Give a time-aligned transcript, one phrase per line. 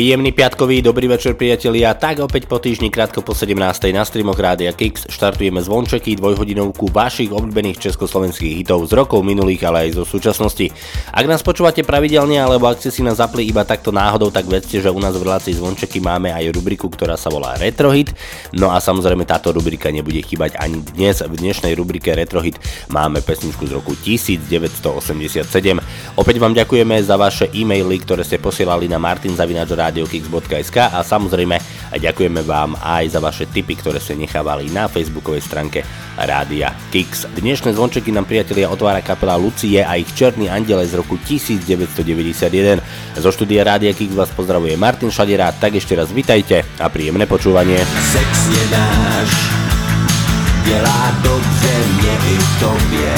[0.00, 3.52] Príjemný piatkový, dobrý večer priatelia, tak opäť po týždni krátko po 17.
[3.92, 9.84] na streamoch Rádia Kix štartujeme zvončeky dvojhodinovku vašich obľúbených československých hitov z rokov minulých, ale
[9.84, 10.72] aj zo súčasnosti.
[11.12, 14.80] Ak nás počúvate pravidelne, alebo ak ste si nás zapli iba takto náhodou, tak vedzte,
[14.80, 18.16] že u nás v relácii zvončeky máme aj rubriku, ktorá sa volá Retrohit.
[18.56, 21.20] No a samozrejme táto rubrika nebude chýbať ani dnes.
[21.20, 22.56] V dnešnej rubrike Retrohit
[22.88, 25.44] máme pesničku z roku 1987.
[26.16, 28.96] Opäť vám ďakujeme za vaše e-maily, ktoré ste posielali na
[29.90, 31.58] martinzavinačradiokix.sk a samozrejme
[31.98, 35.82] ďakujeme vám aj za vaše tipy, ktoré ste nechávali na facebookovej stránke
[36.14, 37.26] Rádia Kix.
[37.26, 43.18] Dnešné zvončeky nám priatelia otvára kapela Lucie a ich Černý andele z roku 1991.
[43.18, 47.82] Zo štúdia Rádia Kix vás pozdravuje Martin Šadera, tak ešte raz vitajte a príjemné počúvanie.
[48.14, 49.30] Sex je náš,
[50.64, 53.12] dělá dobře mě i tobě.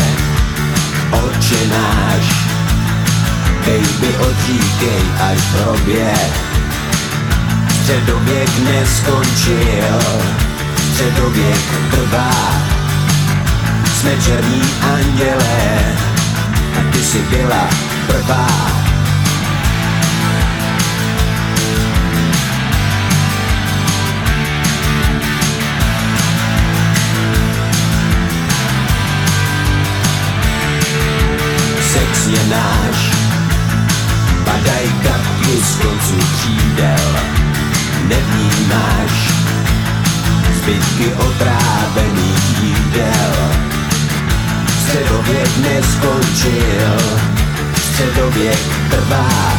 [1.13, 2.25] Oče náš,
[3.69, 6.52] baby odříkej až v hrobě.
[7.93, 9.99] Středověk neskončil,
[10.93, 12.31] středověk trvá.
[13.95, 14.63] Jsme černí
[14.95, 15.97] andělé,
[16.79, 17.69] a ty si byla
[18.07, 18.47] prvá.
[31.93, 33.13] sex je náš
[34.45, 37.42] Padaj kapky z koncu křídel
[38.13, 39.33] Nevnímáš.
[40.57, 43.35] Zbytky otrávených jídel.
[44.83, 47.21] Středověk neskončil
[47.75, 48.59] Středověk
[48.91, 49.53] trvá.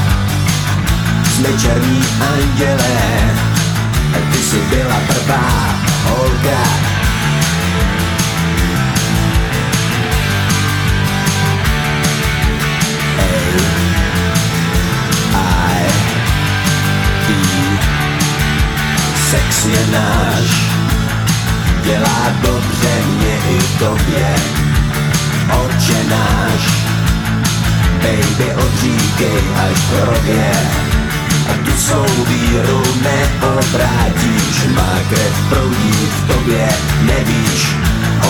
[1.36, 2.03] Jsme černí
[2.34, 3.34] andělé
[4.31, 6.63] ty si byla prvá holka
[19.34, 20.50] Sex je náš.
[21.84, 24.36] Dělá dobře mě i tobě.
[25.50, 26.64] Oče náš.
[28.04, 30.52] Baby odříkej až v hrobě.
[31.50, 34.56] A tu svou víru neobrátíš.
[34.76, 36.70] Má krev proudí v tobě
[37.02, 37.76] Nevíš.
[38.22, 38.30] O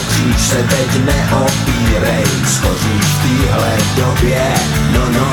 [0.49, 4.43] se teď neopírej Schoříš v téhle době.
[4.91, 5.31] No no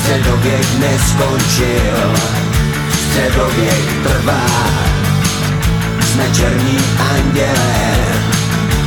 [0.00, 2.47] Středověk neskončil
[3.18, 4.46] Středověk trvá.
[6.00, 6.78] Jsme černí
[7.14, 7.94] andělé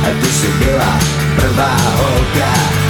[0.02, 0.98] A ty si byla
[1.36, 2.81] prvá holka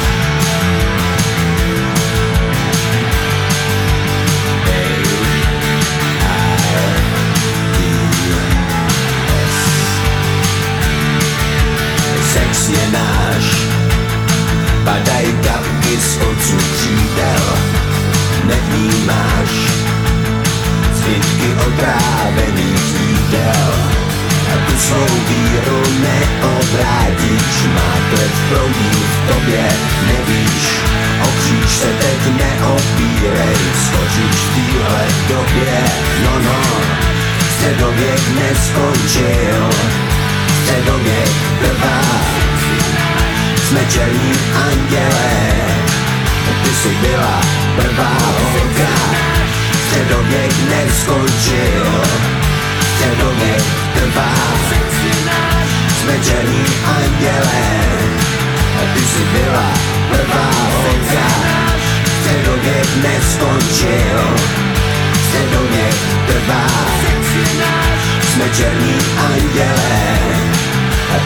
[68.56, 70.18] černí andělé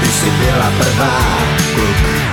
[0.01, 1.19] ty si byla prvá
[1.75, 2.26] kluk.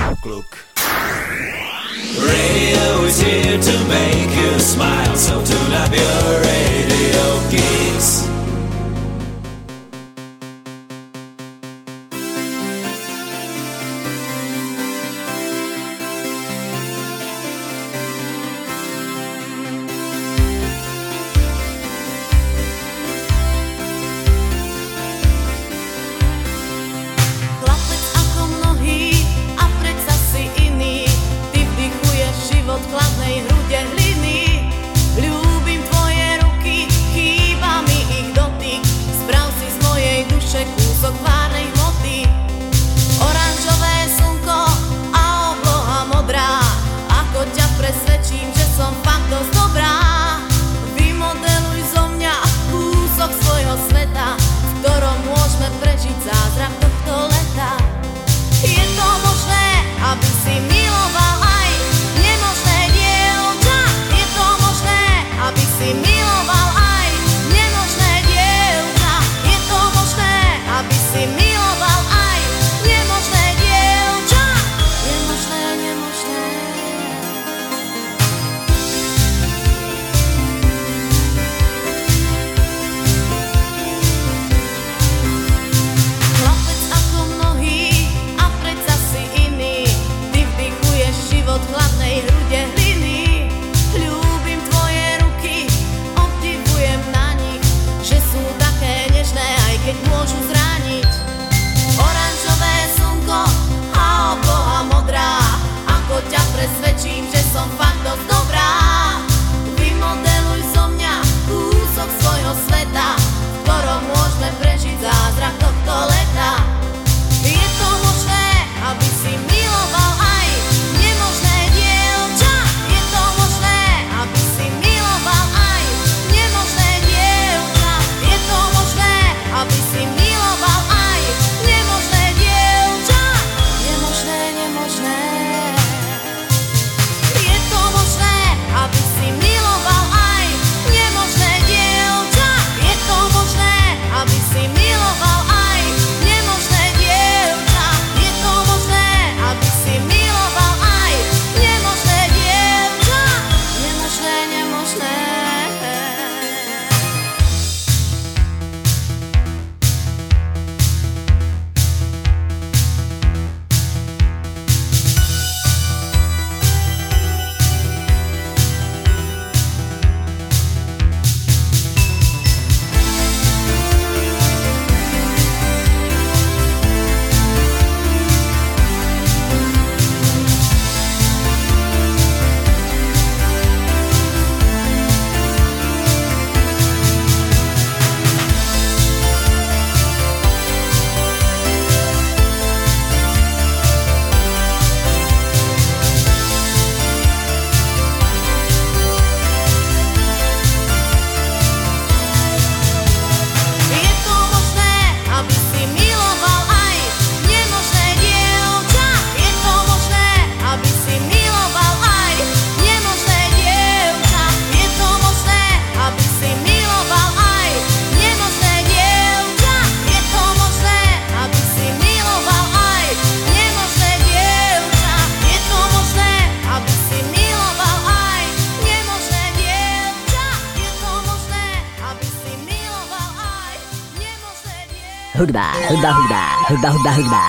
[235.54, 237.42] Hudba, hudba, hudba, hudba, hudba, hudba.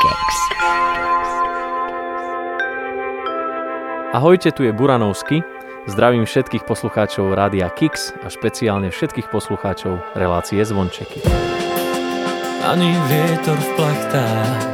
[0.00, 0.38] Keks.
[4.16, 5.44] Ahojte, tu je Buranovsky.
[5.84, 11.20] Zdravím všetkých poslucháčov Rádia Kix a špeciálne všetkých poslucháčov relácie Zvončeky.
[12.64, 14.64] Ani vietor v plachtách,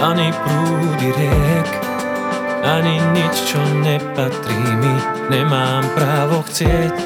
[0.00, 1.68] ani prúdy riek,
[2.64, 4.96] ani nič, čo nepatrí mi,
[5.28, 6.96] nemám právo chcieť,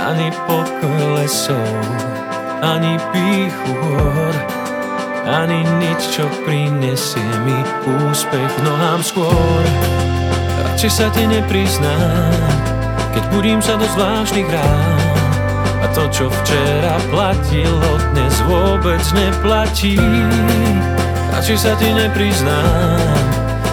[0.00, 1.76] ani pokoj lesov,
[2.62, 4.34] ani píchu hor,
[5.26, 7.58] ani nič, čo prinesie mi
[8.06, 9.62] úspech nohám skôr.
[10.70, 12.54] Radšej sa ti nepriznám,
[13.10, 15.02] keď budím sa do zvláštnych rán.
[15.82, 19.98] A to, čo včera platilo, dnes vôbec neplatí.
[21.34, 23.26] Radšej sa ti nepriznám,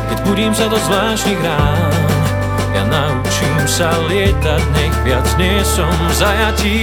[0.10, 1.99] keď budím sa do zvláštnych rán.
[2.70, 6.80] Ja naučím sa lietať, nech viac nie som v zajatí.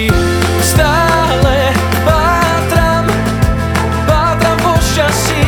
[0.58, 1.70] Stále
[2.02, 3.06] pátram,
[4.02, 5.46] pátram po šťastí,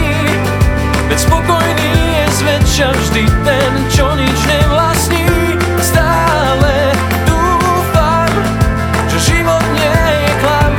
[1.11, 5.27] veď spokojný je zväčša vždy ten, čo nič nevlastní.
[5.83, 6.95] Stále
[7.27, 8.31] dúfam,
[9.11, 10.75] že život nie je klam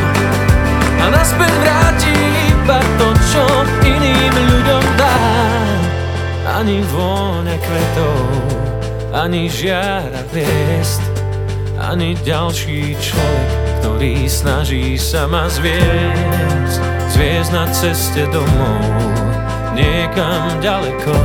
[1.03, 2.15] a naspäť vráti
[2.47, 3.43] iba to, čo
[3.83, 5.19] iným ľuďom dá.
[6.59, 8.38] Ani vôňa kvetov,
[9.13, 11.01] ani žiara hviezd,
[11.81, 13.49] ani ďalší človek,
[13.81, 16.79] ktorý snaží sa ma zviesť,
[17.17, 18.85] zviesť na ceste domov,
[19.73, 21.15] niekam ďaleko.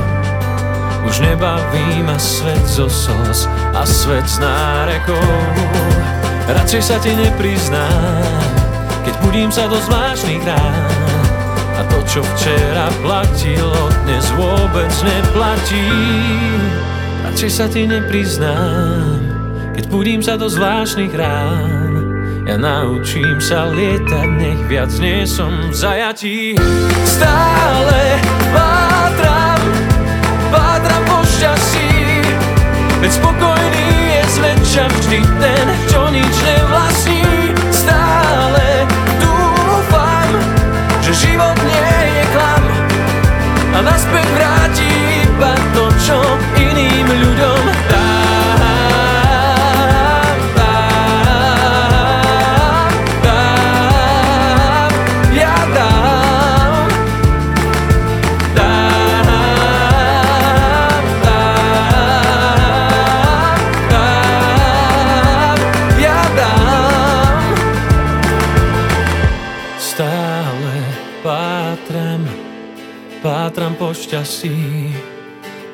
[1.05, 3.45] Už nebaví ma svet zo sos
[3.77, 5.29] a svet s nárekou.
[6.49, 8.25] Radšej sa ti nepriznám,
[9.05, 10.89] keď budím sa do zvláštnych rán.
[11.75, 15.91] A to, čo včera platilo, dnes vôbec neplatí.
[17.35, 19.19] Radšej sa ti nepriznám,
[19.75, 21.93] keď budím sa do zvláštnych rán.
[22.47, 26.55] Ja naučím sa lietať, nech viac nie som v zajatí.
[27.03, 28.23] Stále
[28.55, 29.67] pátram,
[30.55, 32.23] pátram po šťastí,
[33.03, 35.54] veď spokojný je zväčša vždy ten,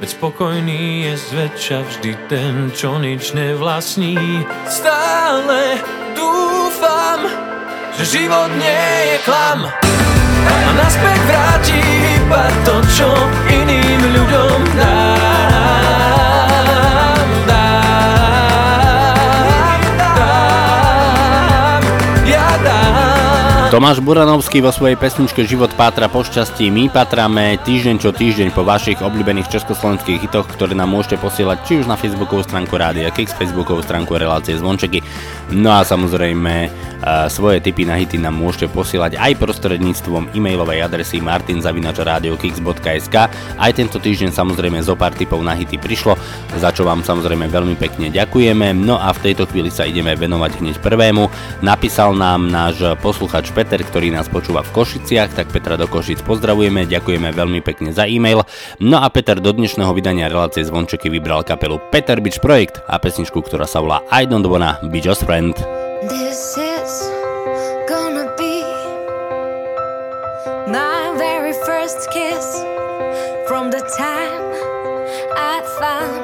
[0.01, 4.17] veď spokojný je zväčša vždy ten, čo nič nevlastní.
[4.65, 5.77] Stále
[6.17, 7.29] dúfam,
[8.01, 9.69] že život nie je klam
[10.41, 11.81] a naspäť vráti
[12.17, 13.09] iba to, čo
[13.53, 15.40] iným ľuďom dám.
[23.71, 26.75] Tomáš Buranovský vo svojej pesničke Život pátra po šťastí.
[26.75, 31.79] My patráme týždeň čo týždeň po vašich obľúbených československých hitoch, ktoré nám môžete posielať či
[31.79, 35.07] už na facebookovú stránku Rádia Kix, facebookovú stránku Relácie Zvončeky.
[35.55, 36.69] No a samozrejme e,
[37.31, 43.17] svoje tipy na hity nám môžete posielať aj prostredníctvom e-mailovej adresy martinzavinačradiokix.sk.
[43.55, 46.19] Aj tento týždeň samozrejme zo pár tipov na hity prišlo,
[46.59, 48.75] za čo vám samozrejme veľmi pekne ďakujeme.
[48.75, 51.31] No a v tejto chvíli sa ideme venovať hneď prvému.
[51.63, 56.89] Napísal nám náš posluchač Peter, ktorý nás počúva v Košiciach, tak Petra do Košic pozdravujeme,
[56.89, 58.41] ďakujeme veľmi pekne za e-mail.
[58.81, 63.37] No a Peter do dnešného vydania relácie Zvončeky vybral kapelu Peter Beach Project a pesničku,
[63.37, 65.53] ktorá sa volá I Don't Wanna Be Just Friend.
[66.09, 67.13] This is
[67.85, 68.65] gonna be
[70.65, 72.65] my very first kiss
[73.45, 74.41] from the time
[75.37, 76.20] I found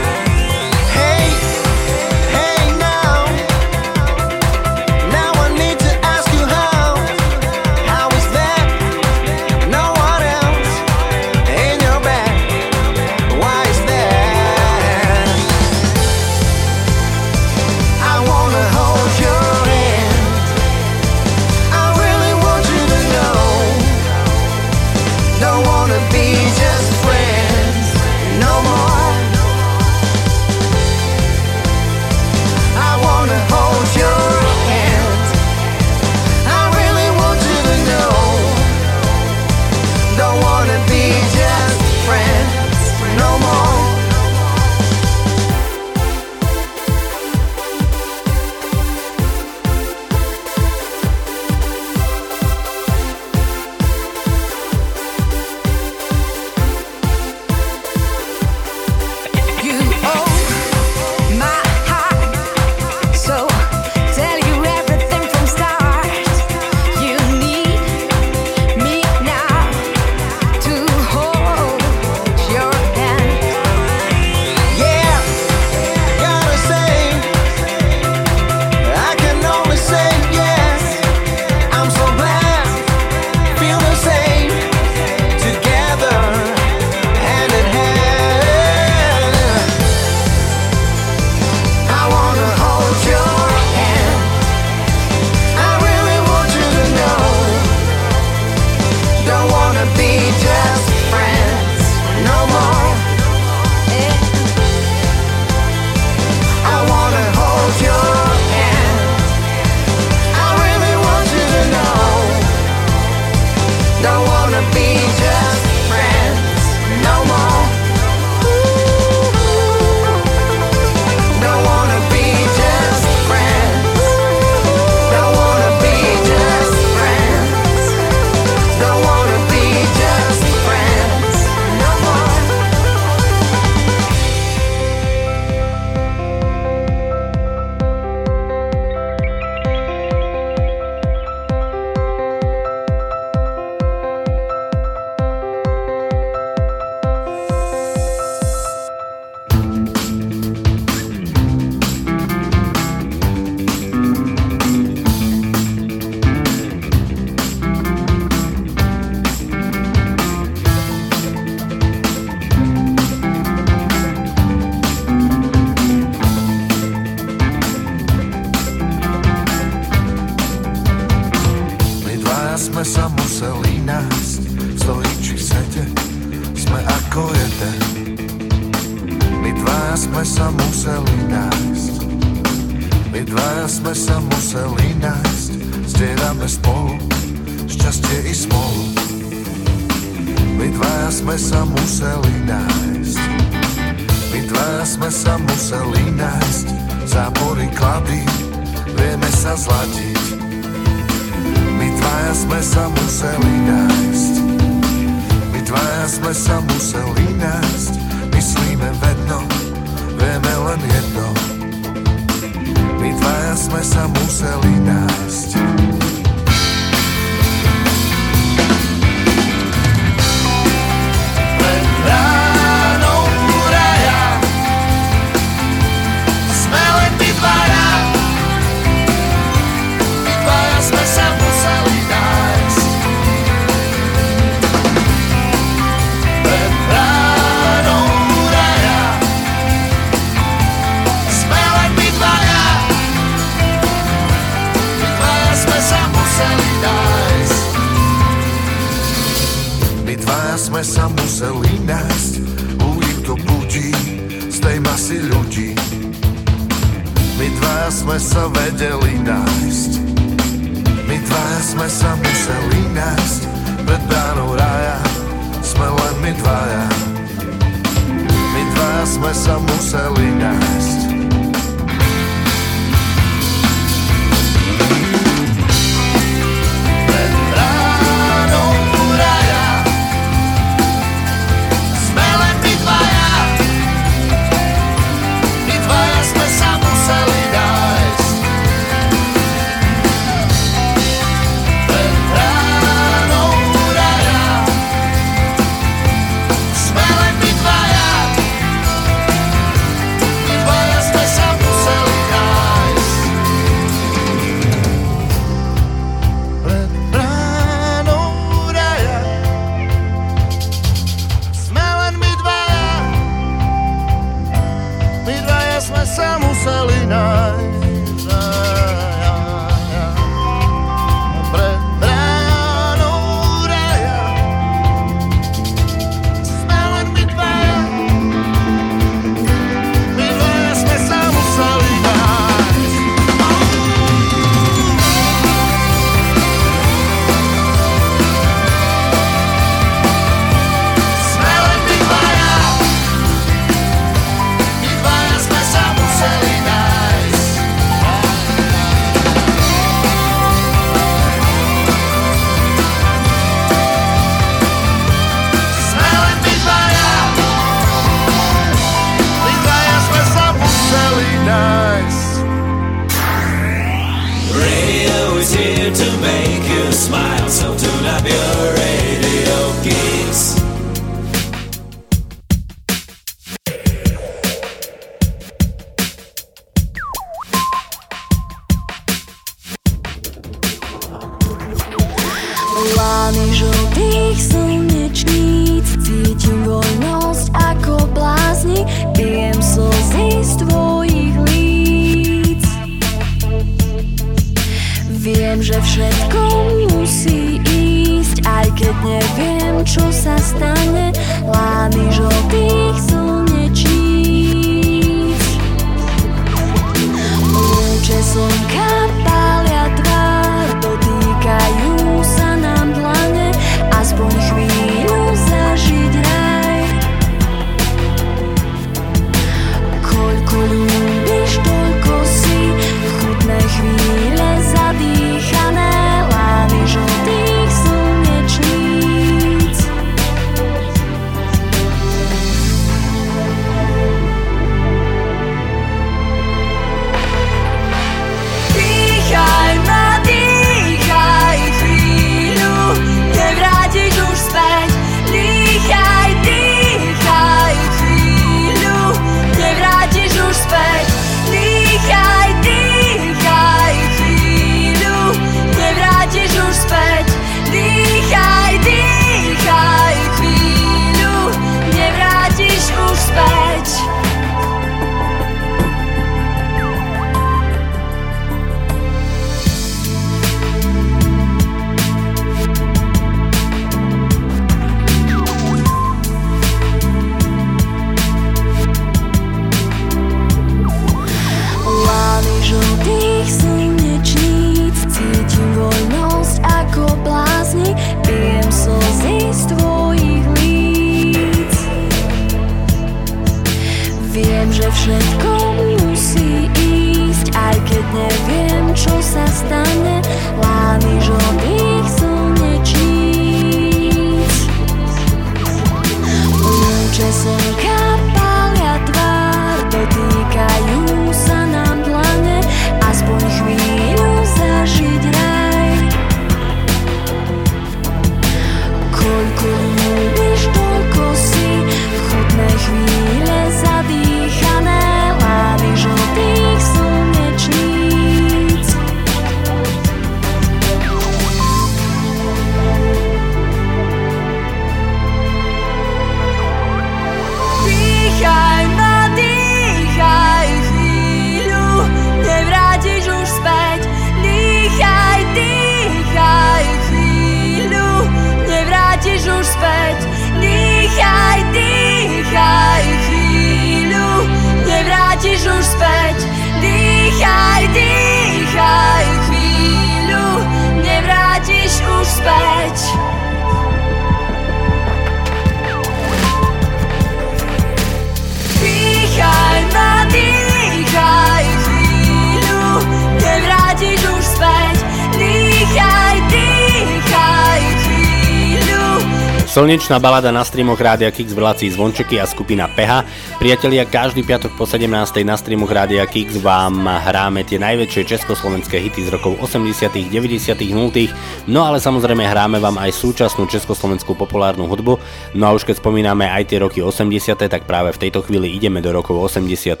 [579.84, 583.20] Slnečná balada na streamoch Rádia Kix v relácii Zvončeky a skupina PH.
[583.60, 585.12] Priatelia, každý piatok po 17.
[585.44, 591.68] na streamoch Rádia Kix vám hráme tie najväčšie československé hity z rokov 80., 90., 0.
[591.68, 595.20] No ale samozrejme hráme vám aj súčasnú československú populárnu hudbu.
[595.52, 599.04] No a už keď spomíname aj tie roky 80., tak práve v tejto chvíli ideme
[599.04, 600.00] do rokov 80.,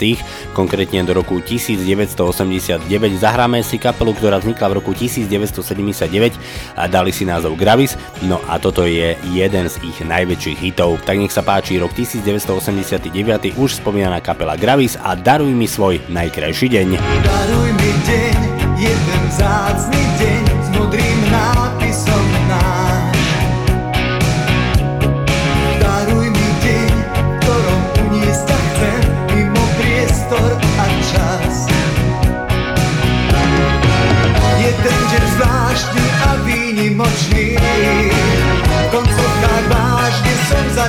[0.56, 2.88] konkrétne do roku 1989.
[3.20, 6.40] Zahráme si kapelu, ktorá vznikla v roku 1979
[6.72, 8.00] a dali si názov Gravis.
[8.24, 11.02] No a toto je jeden z z ich najväčších hitov.
[11.02, 16.66] Tak nech sa páči rok 1989 už spomínaná kapela Gravis a daruj mi svoj najkrajší
[16.70, 16.88] deň.
[17.26, 18.38] Daruj mi deň,
[18.78, 20.53] jeden vzácný deň,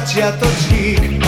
[0.06, 1.25] začiatočník.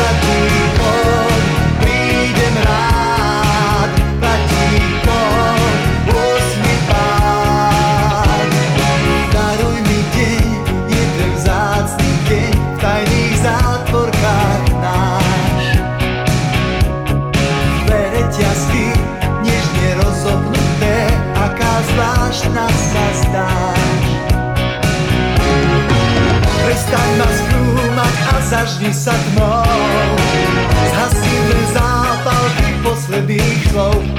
[28.47, 29.67] zavždy sa tmou.
[30.95, 34.16] Zhasnime zápalky posledných slov.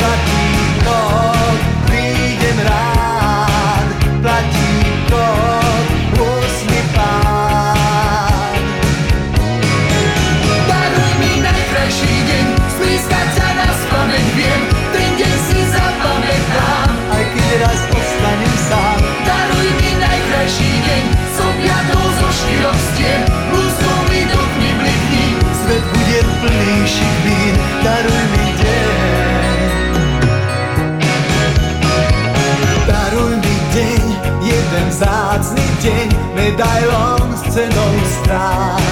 [36.56, 37.82] daj long sceną
[38.22, 38.87] strach.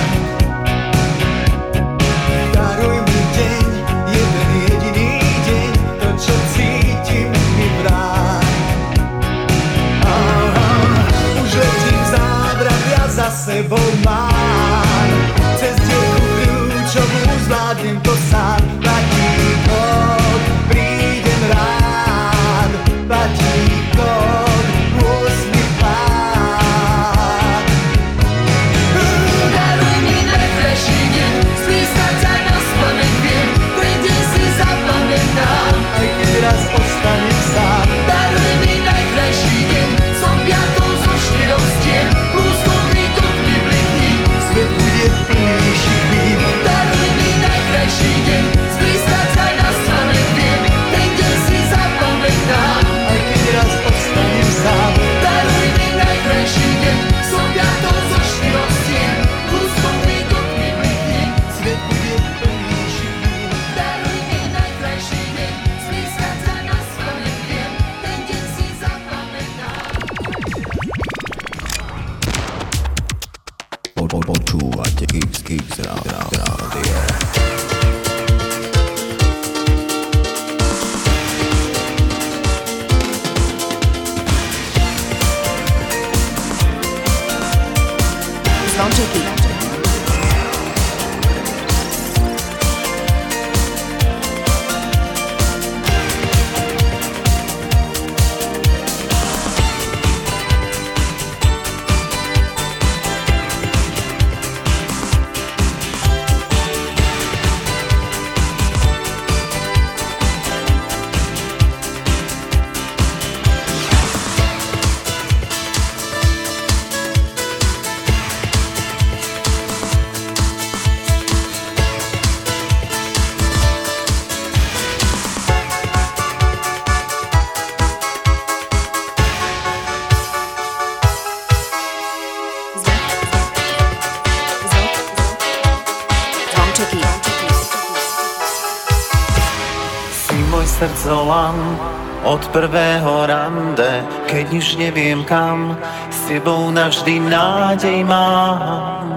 [142.57, 145.77] Prvého rande, keď už neviem kam,
[146.09, 149.13] s tebou navždy nádej mám.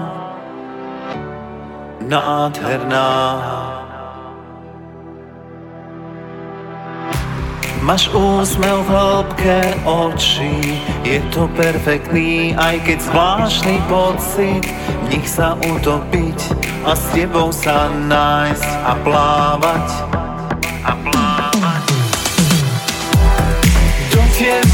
[2.04, 3.08] Nádherná.
[7.80, 14.68] Máš úsmev v hĺbke očí, je to perfektný, aj keď zvláštny pocit,
[15.08, 16.38] v nich sa utopiť
[16.84, 20.09] a s tebou sa nájsť a plávať.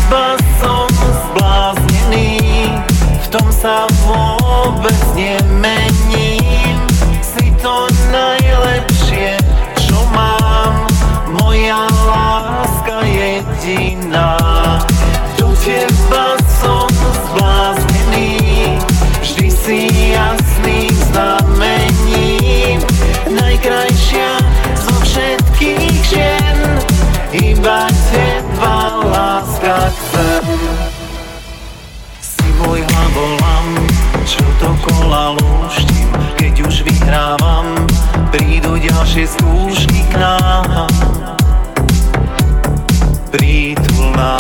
[0.06, 2.38] Teba som zbláznený,
[2.94, 6.78] v tom sa vôbec nemením.
[7.18, 9.34] Si to najlepšie,
[9.74, 10.86] čo mám,
[11.42, 14.38] moja láska jediná.
[15.34, 16.86] Do teba som
[17.26, 18.78] zbláznený,
[19.26, 19.78] vždy si
[20.14, 20.55] jasný
[37.06, 37.86] už vyhrávam,
[38.34, 40.90] prídu ďalšie skúšky k nám.
[43.30, 44.34] Prítulná.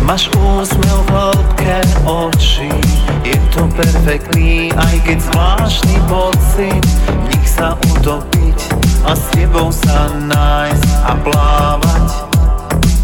[0.00, 1.76] Máš úsmev v hĺbke
[2.08, 2.72] očí,
[3.20, 6.84] je to perfektný, aj keď zvláštny pocit,
[7.28, 8.58] nich sa utopiť
[9.04, 12.08] a s tebou sa nájsť a plávať.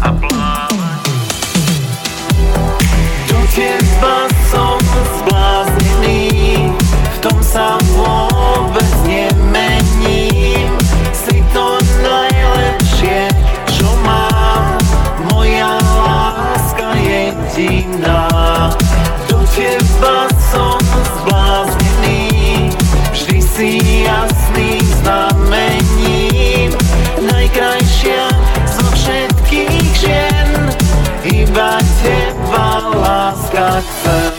[0.01, 1.05] A plávať.
[3.29, 4.76] Do teba som
[5.37, 6.73] zbláznený,
[7.13, 10.73] v tom sa vôbec nemením.
[11.13, 13.29] Si to najlepšie,
[13.69, 14.81] čo mám,
[15.29, 18.25] moja láska jediná.
[19.29, 20.81] Do teba som
[21.21, 22.73] zbláznený,
[23.13, 23.69] vždy si
[24.09, 26.73] jasný znamením.
[27.21, 28.25] Najkrajšia
[28.65, 30.49] zo všetkých žien,
[31.29, 34.36] iba teba láska chcem.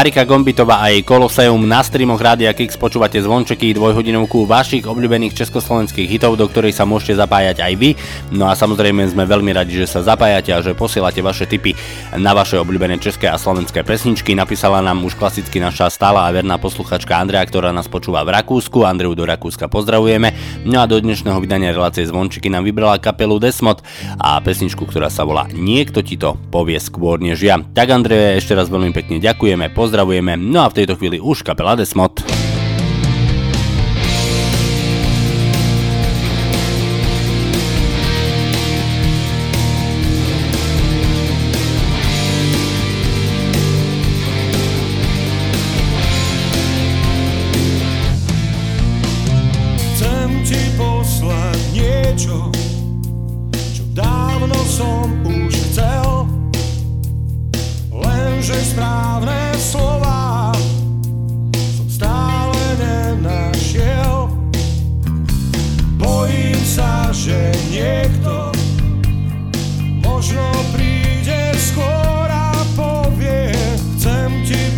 [0.00, 6.08] Marika Gombitová a jej Koloseum na streamoch Rádia Kix počúvate zvončeky dvojhodinovku vašich obľúbených československých
[6.08, 7.92] hitov, do ktorej sa môžete zapájať aj vy.
[8.32, 11.76] No a samozrejme sme veľmi radi, že sa zapájate a že posielate vaše tipy
[12.16, 14.32] na vaše obľúbené české a slovenské pesničky.
[14.32, 18.88] Napísala nám už klasicky naša stála a verná posluchačka Andrea, ktorá nás počúva v Rakúsku.
[18.88, 20.32] Andreu do Rakúska pozdravujeme.
[20.64, 23.84] No a do dnešného vydania relácie zvončeky nám vybrala kapelu Desmod
[24.20, 27.56] a pesničku, ktorá sa volá Niekto ti to povie skôr než ja.
[27.56, 31.72] Tak Andreje, ešte raz veľmi pekne ďakujeme pozdravujeme, no a v tejto chvíli už kapela
[31.72, 32.19] Desmod.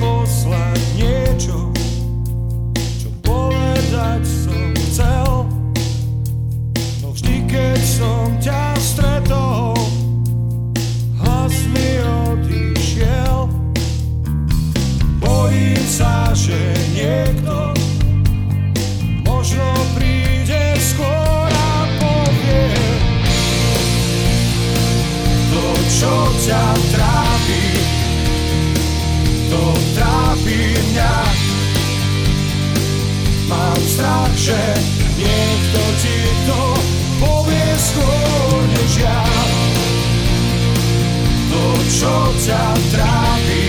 [0.03, 1.71] poslať niečo,
[2.75, 5.47] čo povedať som chcel.
[7.07, 9.79] No vždy, keď som ťa stretol,
[11.23, 13.47] hlas mi odišiel.
[15.23, 16.59] Bojím sa, že
[16.99, 17.71] niekto
[19.23, 21.73] možno príde skôr a
[22.03, 22.75] povie
[25.47, 27.12] to, čo ťa trápi.
[33.53, 34.57] mám strach, že
[35.21, 36.63] niekto ti to
[37.21, 39.23] povie skôr než ja.
[41.53, 42.65] To, čo ťa
[42.97, 43.67] trápi,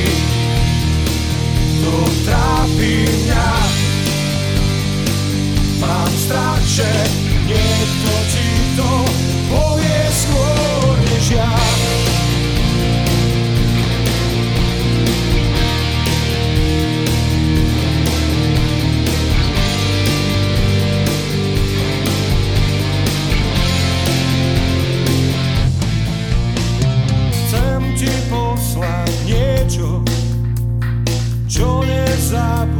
[1.84, 2.96] to trápi
[3.28, 3.50] mňa.
[5.84, 6.88] Mám strach, že
[7.44, 8.48] niekto ti
[8.80, 9.13] to povie
[32.36, 32.73] up.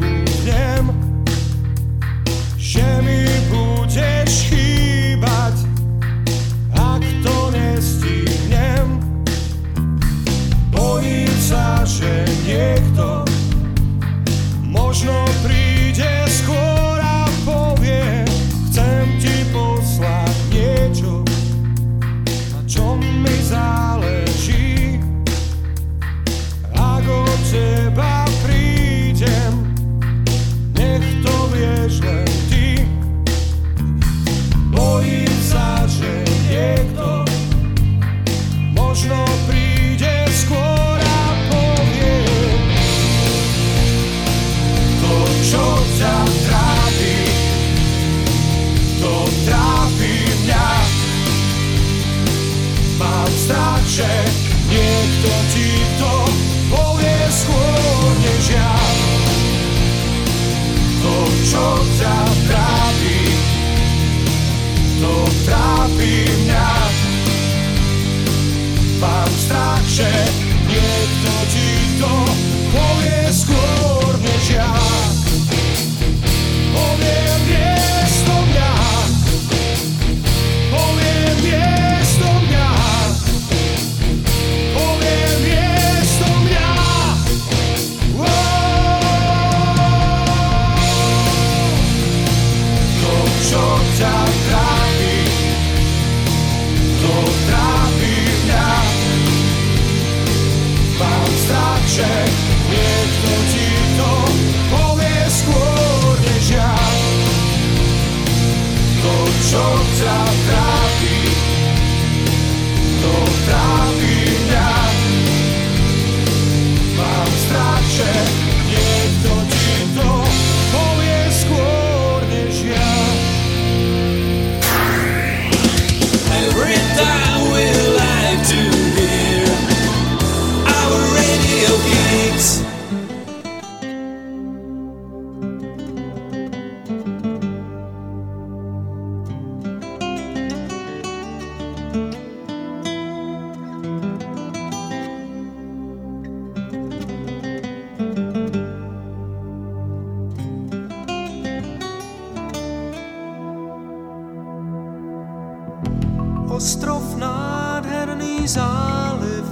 [156.64, 159.44] Ostrov nádherný záliv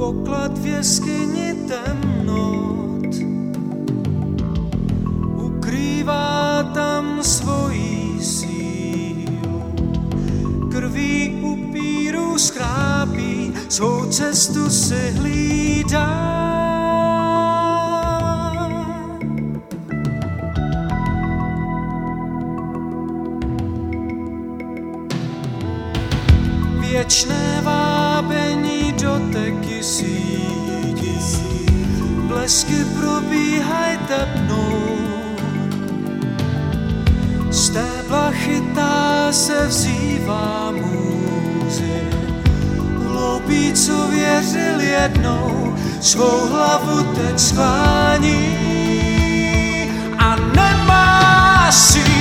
[0.00, 3.12] poklad v jeskyni temnot.
[5.36, 9.60] Ukrývá tam svojí sílu,
[10.72, 16.51] krví upíru skrápí, svou cestu si hlídá.
[27.12, 31.18] Věčné vábení doteky sídí,
[32.28, 34.96] blesky probíhaj tepnou.
[37.50, 42.00] Stébla chytá se vzývá můzy,
[43.08, 48.56] hloupý, co věřil jednou, svou hlavu teď sklání.
[50.18, 52.11] A nemá sílu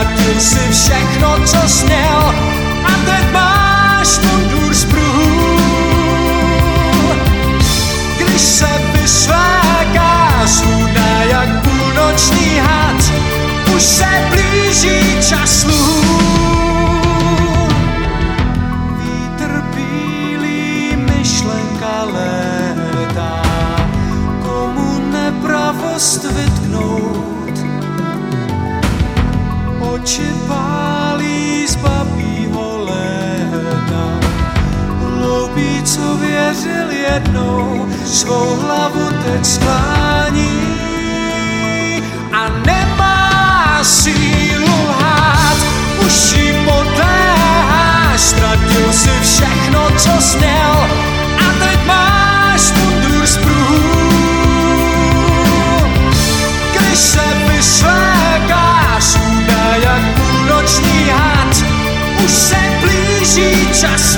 [0.00, 2.34] ztratil si všechno, co směl
[2.84, 5.56] a teď máš mundur z pruhů.
[8.18, 13.12] Když se vysvéká zhudá jak půlnoční had,
[13.76, 15.99] už se blíží čas sluhů.
[37.14, 40.60] Jednou, svou hlavu teď sklání
[42.32, 45.56] a nemá sílu lhát,
[46.06, 50.74] už jí podléháš, ztratil si všechno, co směl
[51.38, 53.80] a teď máš mundur z pruhů.
[56.72, 61.64] Když se vysvékáš, hudá jak půlnoční had,
[62.24, 64.16] už se blíží čas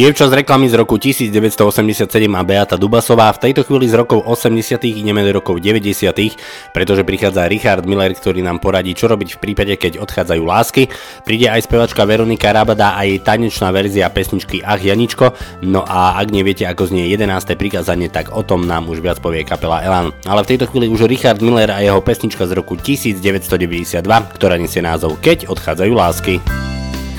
[0.00, 3.28] Dievča z reklamy z roku 1987 a Beata Dubasová.
[3.36, 8.40] V tejto chvíli z rokov 80 ideme do rokov 90 pretože prichádza Richard Miller, ktorý
[8.40, 10.88] nám poradí, čo robiť v prípade, keď odchádzajú lásky.
[11.28, 15.36] Príde aj spevačka Veronika Rabada a jej tanečná verzia pesničky Ach Janičko.
[15.68, 17.60] No a ak neviete, ako znie 11.
[17.60, 20.16] prikázanie, tak o tom nám už viac povie kapela Elan.
[20.24, 24.00] Ale v tejto chvíli už Richard Miller a jeho pesnička z roku 1992,
[24.32, 26.40] ktorá nesie názov Keď odchádzajú lásky.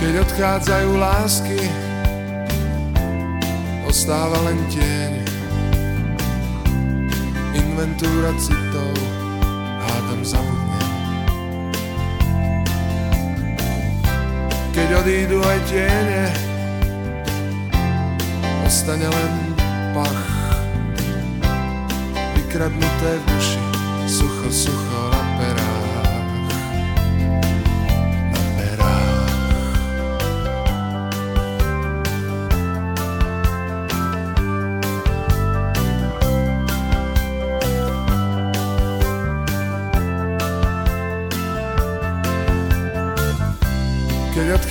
[0.01, 1.90] Keď odchádzajú lásky,
[4.01, 5.13] ostáva len tieň.
[7.53, 8.97] Inventúra citov,
[9.77, 10.89] hádam zabudnem.
[14.73, 16.33] Keď odídu aj tiene,
[18.65, 19.33] ostane len
[19.93, 20.25] pach.
[22.41, 23.63] Vykradnuté v duši,
[24.09, 25.20] sucho, sucho na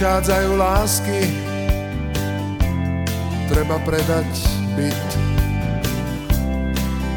[0.00, 1.20] Keď odchádzajú lásky,
[3.52, 4.32] treba predať
[4.72, 5.08] byt.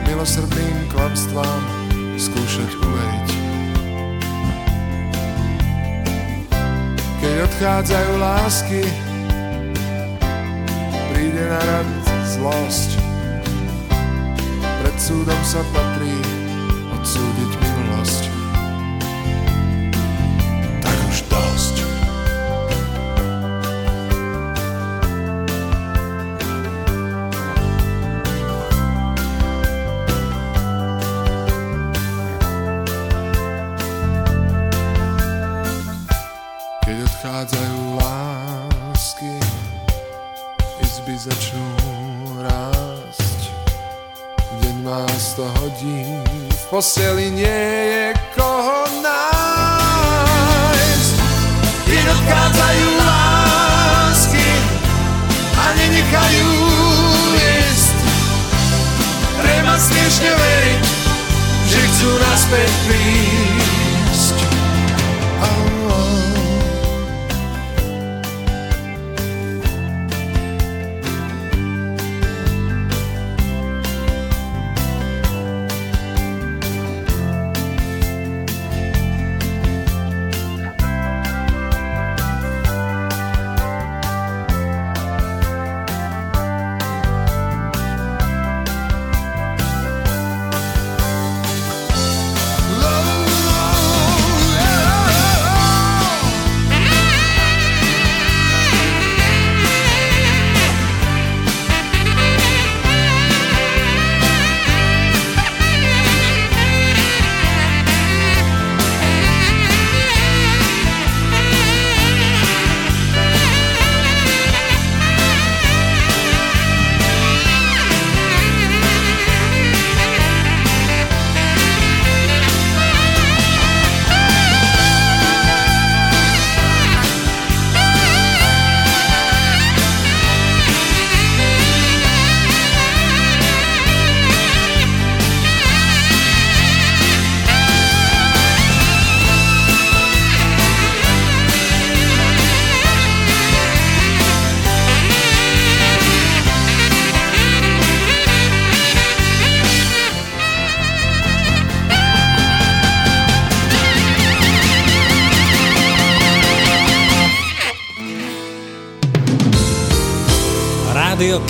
[0.04, 1.64] Milosrdným klamstvám
[2.20, 3.30] skúšať uveriť.
[7.24, 8.84] Keď odchádzajú lásky,
[11.16, 11.88] príde na rad
[12.36, 13.00] zlosť.
[14.60, 16.20] Pred súdom sa patrí
[17.00, 17.53] odsúdiť
[46.84, 47.32] v posteli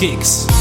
[0.04, 0.53] gigs.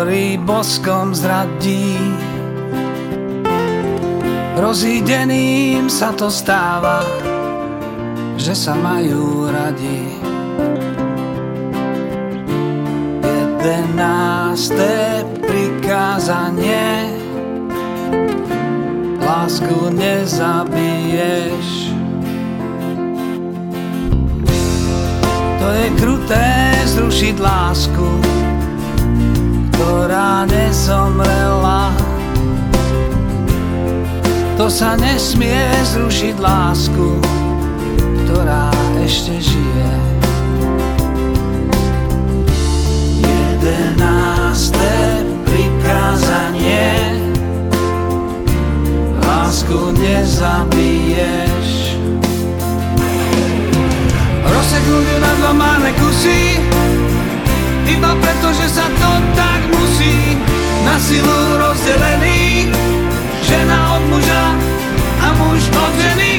[0.00, 1.92] ktorý boskom zradí.
[4.56, 7.04] Rozídeným sa to stáva,
[8.40, 10.08] že sa majú radi.
[13.28, 17.12] Jedenácté prikázanie
[19.20, 21.92] Lásku nezabiješ
[25.60, 26.48] To je kruté
[26.88, 28.40] zrušiť lásku
[29.80, 31.96] ktorá nezomrela
[34.60, 35.56] To sa nesmie
[35.88, 37.16] zrušiť lásku,
[38.28, 38.68] ktorá
[39.00, 39.92] ešte žije.
[43.24, 46.92] Jedenácté prikázanie.
[49.24, 51.96] Lásku nezabiješ.
[54.44, 55.52] Rozseknúť na dva
[55.96, 56.60] kusy.
[57.90, 60.38] Iba preto, že sa to tak musí.
[60.86, 62.70] Na silu rozdelený.
[63.42, 64.44] Žena od muža
[65.20, 66.38] a muž od ženy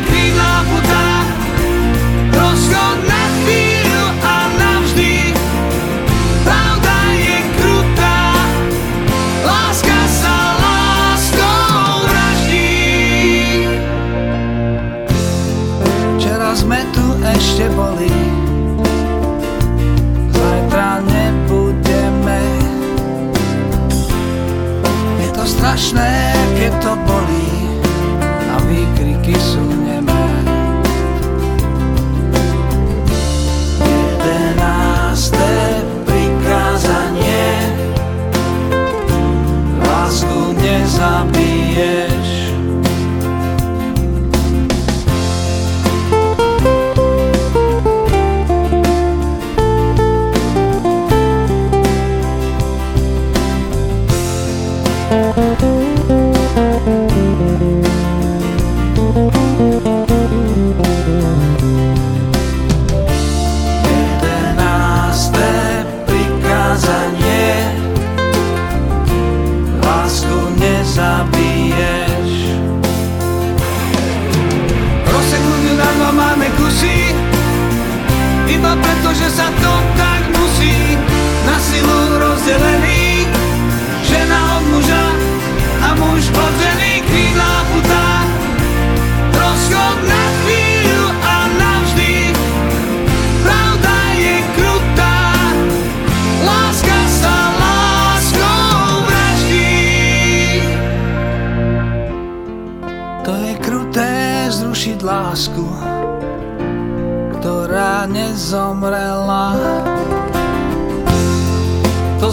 [26.61, 27.10] strašné, keď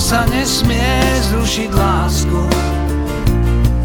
[0.09, 2.40] sa nesmie zrušiť lásku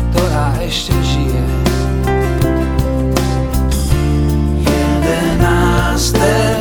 [0.08, 1.44] Ktorá ešte žije.
[4.64, 6.53] Jedenácté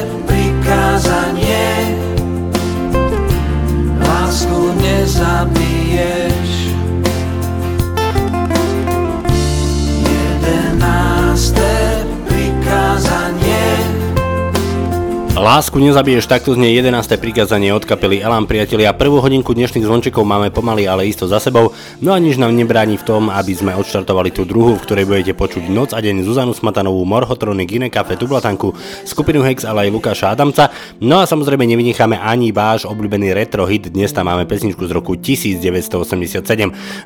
[15.43, 17.19] Lásku nezabiješ, takto znie 11.
[17.19, 18.95] prikázanie od kapely Elan priatelia.
[18.95, 21.75] Prvú hodinku dnešných zvončekov máme pomaly, ale isto za sebou.
[21.99, 25.35] No a nič nám nebráni v tom, aby sme odštartovali tú druhú, v ktorej budete
[25.35, 28.71] počuť Noc a deň Zuzanu Smatanovú, Morhotronic, Iné kafe, Tublatanku,
[29.03, 30.71] skupinu Hex, ale aj Lukáša Adamca.
[31.03, 33.91] No a samozrejme nevynecháme ani váš obľúbený retro hit.
[33.91, 36.39] Dnes tam máme pesničku z roku 1987.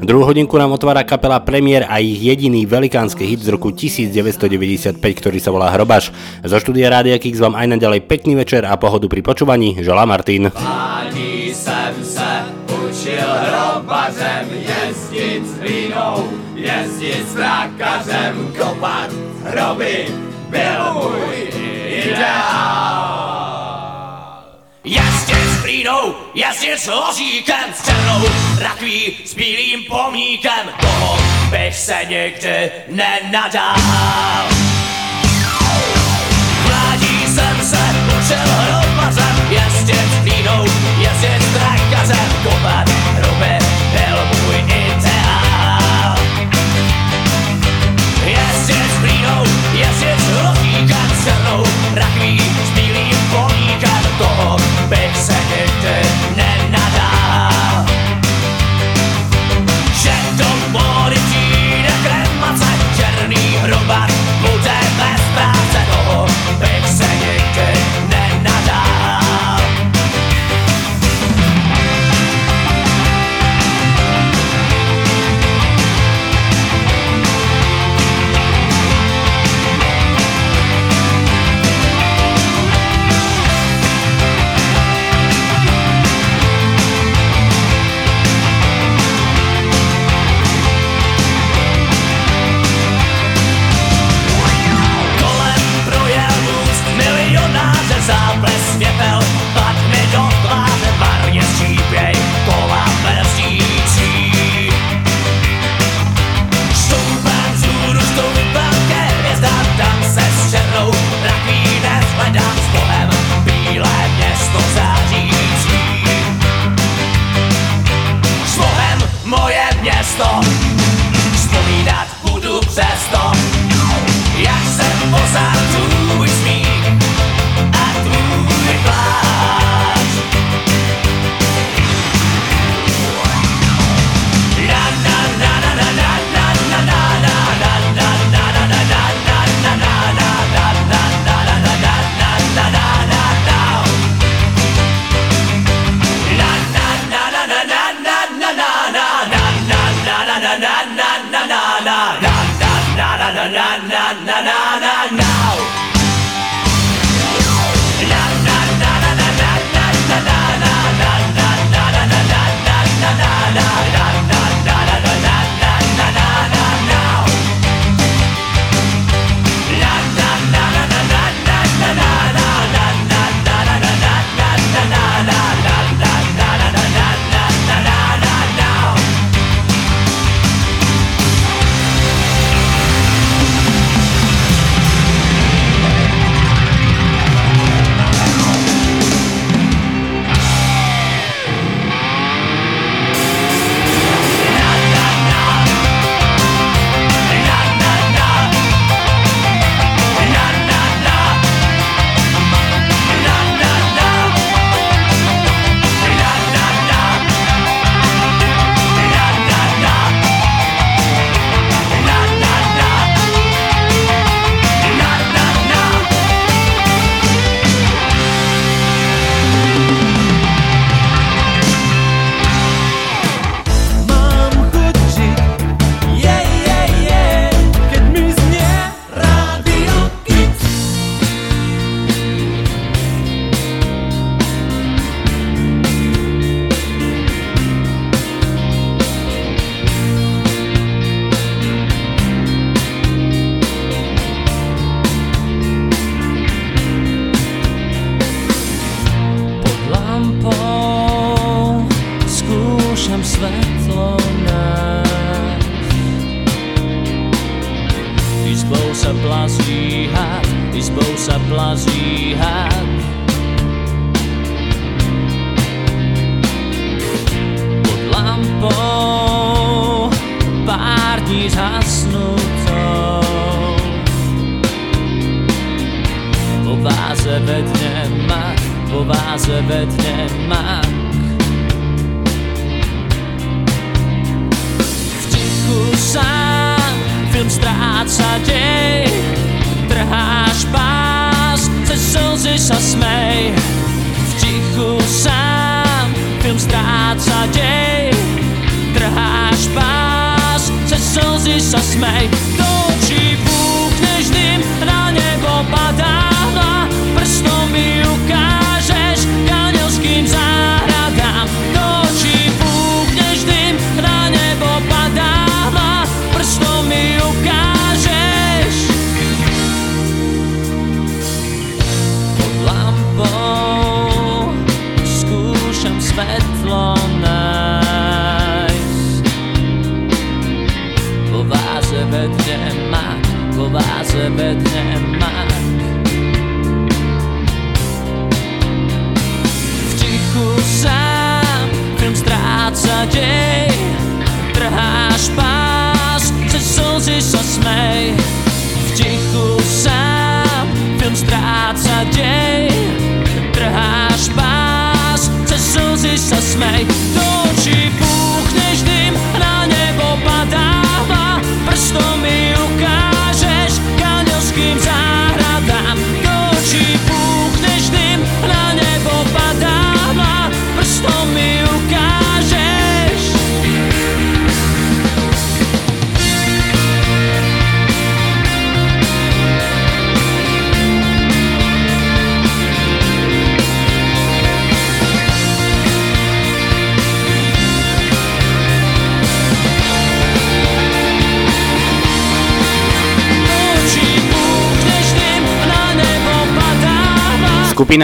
[0.04, 5.40] Druhú hodinku nám otvára kapela Premier a ich jediný velikánsky hit z roku 1995, ktorý
[5.40, 6.12] sa volá Hrobaš.
[6.44, 9.78] Zo štúdia Rádia Kix vám aj naďalej pekný večer a pohodu pri počúvaní.
[9.86, 10.50] Želá Martin.
[10.58, 16.26] Ani jsem se učil hrobařem jezdit s hlínou,
[16.58, 19.14] jezdit s trákařem, kopat
[19.46, 20.10] hroby,
[20.50, 21.54] byl můj
[21.86, 23.06] ideál.
[24.82, 28.26] Jezdit s hlínou, jezdit s ložíkem, s černou
[28.58, 31.14] rakví, s bílým pomníkem, toho
[31.50, 34.65] bych se nikdy nenadál.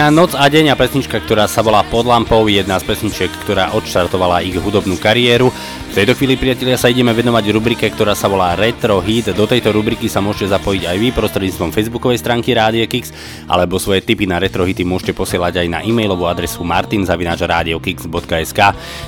[0.03, 3.31] Skupina Noc a deň a pesnička, ktorá sa volá Pod lampou, je jedna z pesničiek,
[3.47, 5.47] ktorá odštartovala ich hudobnú kariéru.
[5.47, 9.31] V tejto chvíli, priatelia, sa ideme venovať rubrike, ktorá sa volá Retro Hit.
[9.31, 13.15] Do tejto rubriky sa môžete zapojiť aj vy prostredníctvom facebookovej stránky Rádia Kix,
[13.47, 18.59] alebo svoje tipy na retro hity môžete posielať aj na e-mailovú adresu martinzavináčradiokix.sk.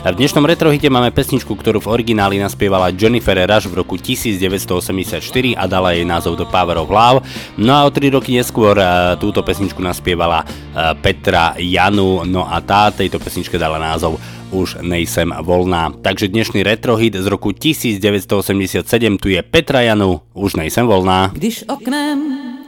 [0.06, 5.20] V dnešnom retro hite máme pesničku, ktorú v origináli naspievala Jennifer Rush v roku 1984
[5.56, 7.20] a dala jej názov The Power of Love.
[7.60, 12.60] No a o 3 roky neskôr eh, túto pesničku naspievala eh, Petra Janu, no a
[12.64, 14.20] tá tejto pesničke dala názov
[14.54, 15.92] už nejsem voľná.
[16.00, 21.34] Takže dnešný retrohit z roku 1987 tu je Petra Janu, už nejsem voľná.
[21.34, 22.20] Když oknem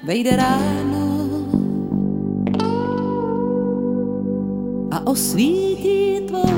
[0.03, 0.96] vejde ráno
[5.07, 6.49] osvítí tvou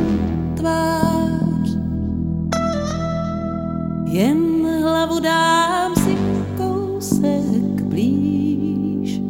[0.57, 1.77] tvář.
[4.05, 6.17] Jen hlavu dám si
[6.57, 9.21] kousek blíž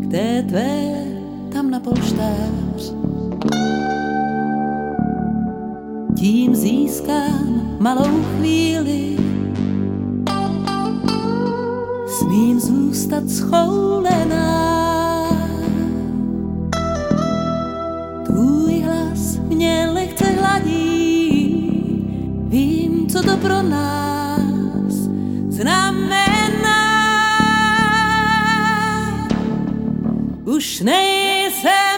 [0.00, 1.04] k té tvé
[1.52, 2.94] tam na polštář.
[6.18, 9.16] Tím získám malou chvíli,
[12.18, 14.59] smím zůstat schoulená.
[23.20, 24.94] Co to pro nás
[25.48, 26.80] znamená.
[30.44, 31.89] Už nejsem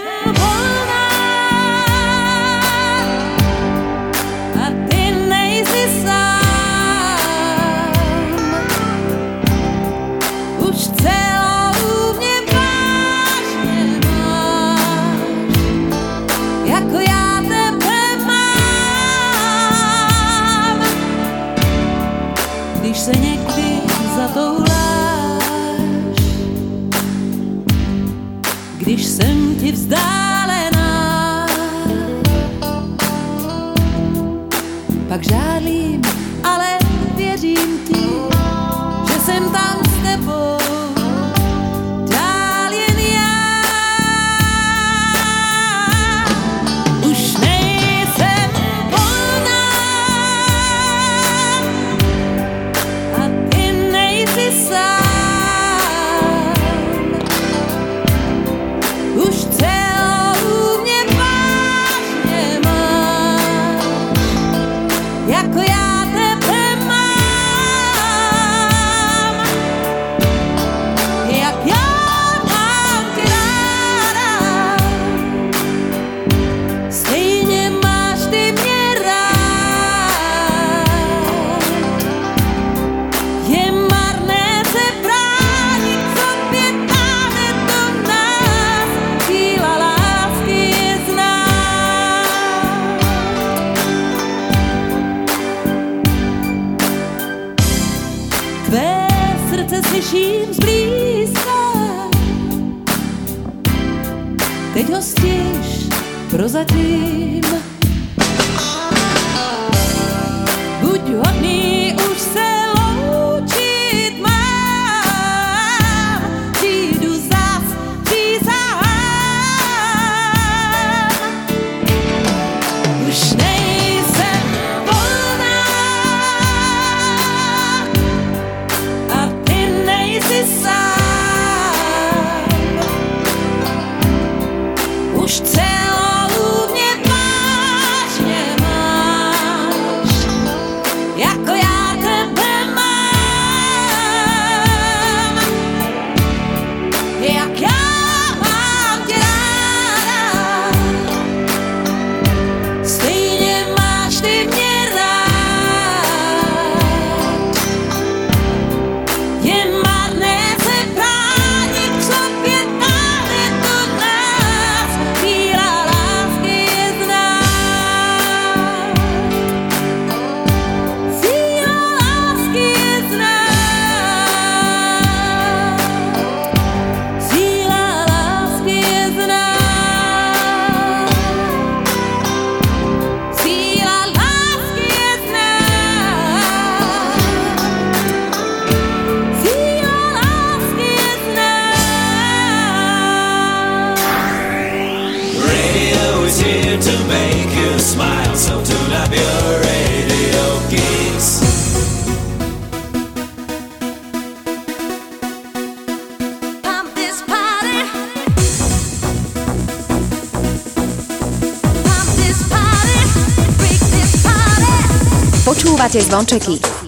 [215.93, 216.82] Počúvate zvončeky.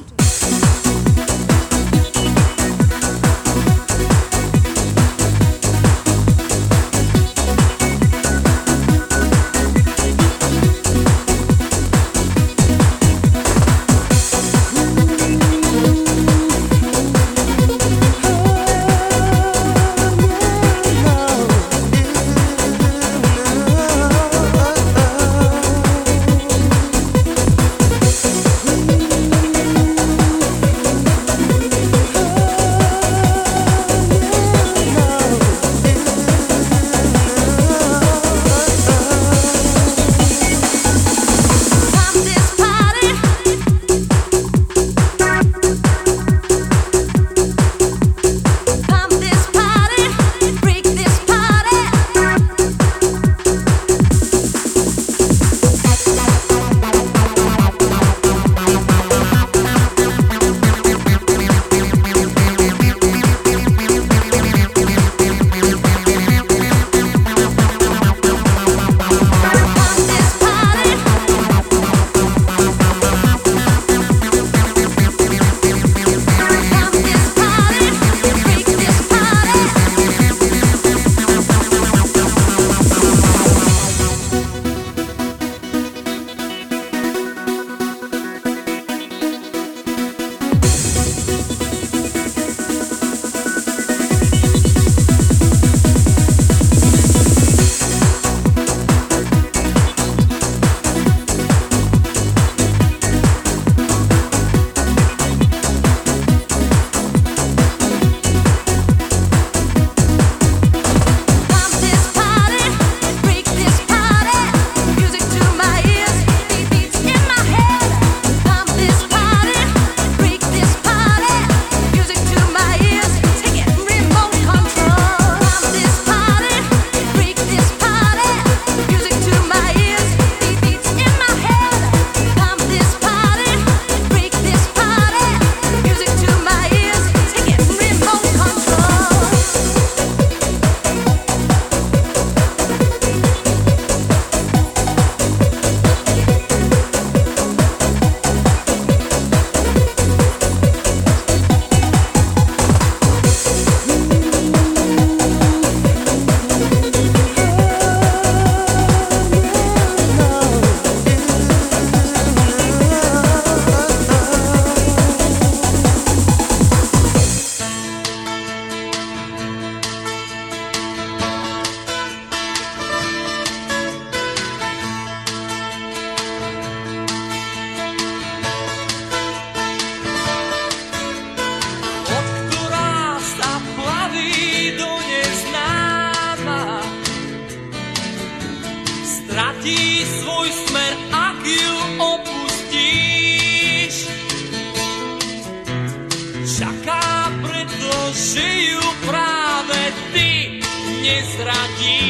[198.13, 200.61] Že ju práve ty
[201.01, 202.04] nezradíš,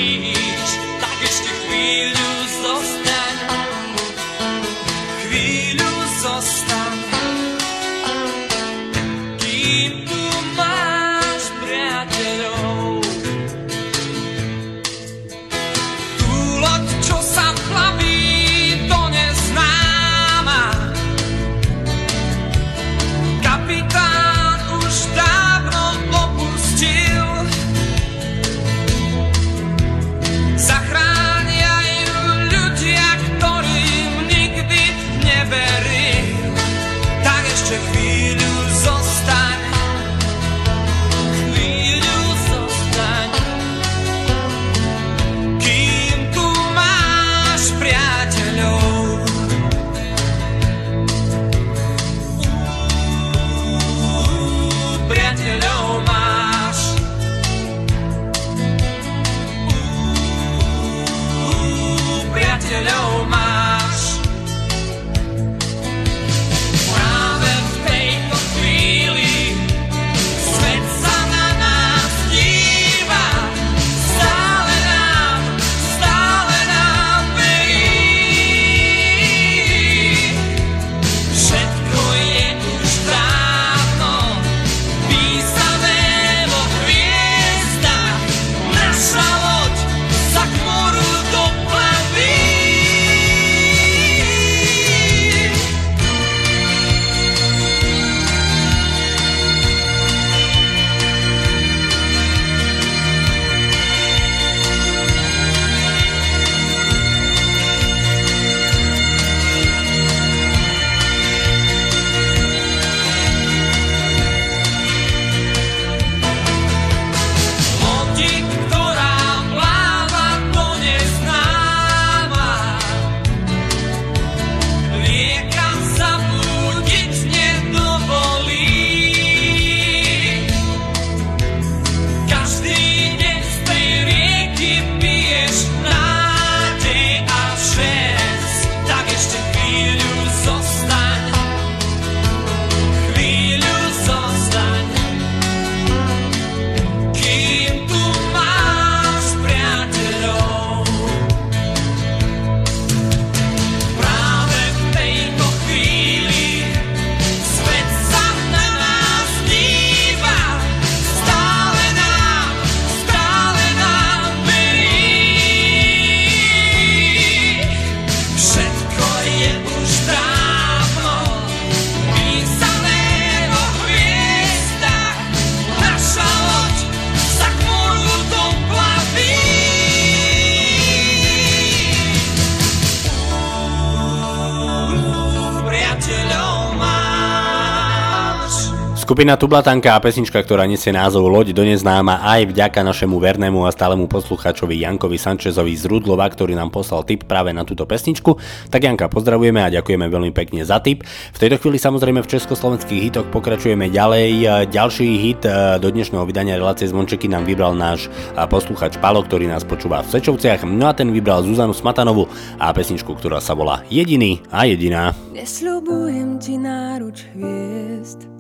[189.15, 193.71] Skupina Tublatanka a pesnička, ktorá nesie názov Loď do neznáma aj vďaka našemu vernému a
[193.71, 198.35] stálemu poslucháčovi Jankovi Sančezovi z Rudlova, ktorý nám poslal tip práve na túto pesničku.
[198.75, 201.07] Tak Janka, pozdravujeme a ďakujeme veľmi pekne za tip.
[201.07, 204.67] V tejto chvíli samozrejme v československých hitoch pokračujeme ďalej.
[204.75, 209.47] Ďalší hit eh, do dnešného vydania relácie Zvončeky nám vybral náš eh, poslucháč Palo, ktorý
[209.47, 210.67] nás počúva v Sečovciach.
[210.67, 212.27] No a ten vybral Zuzanu Smatanovu
[212.59, 215.15] a pesničku, ktorá sa volá Jediný a jediná.
[215.31, 218.34] Nesľubujem ti náruč hviezd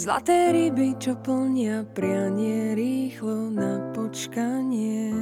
[0.00, 5.12] Zlaté ryby, čo plnia prianie rýchlo na počkanie.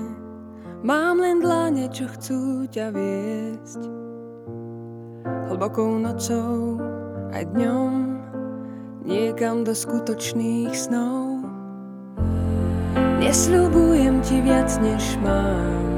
[0.87, 3.83] Mám len dlane, čo chcú ťa viesť.
[5.51, 6.79] Hlbokou nocou
[7.35, 7.93] aj dňom
[9.03, 11.43] Niekam do skutočných snov.
[13.19, 15.91] Nesľubujem ti viac, než mám.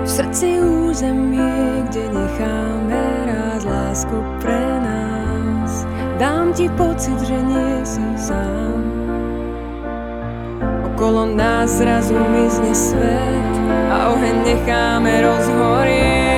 [0.00, 5.11] V srdci územie, kde necháme rád lásku pre nás.
[6.22, 8.78] Dám ti pocit, že nie si sám.
[10.86, 13.54] Okolo nás zrazu mizne svet
[13.90, 16.31] a oheň necháme rozhorieť.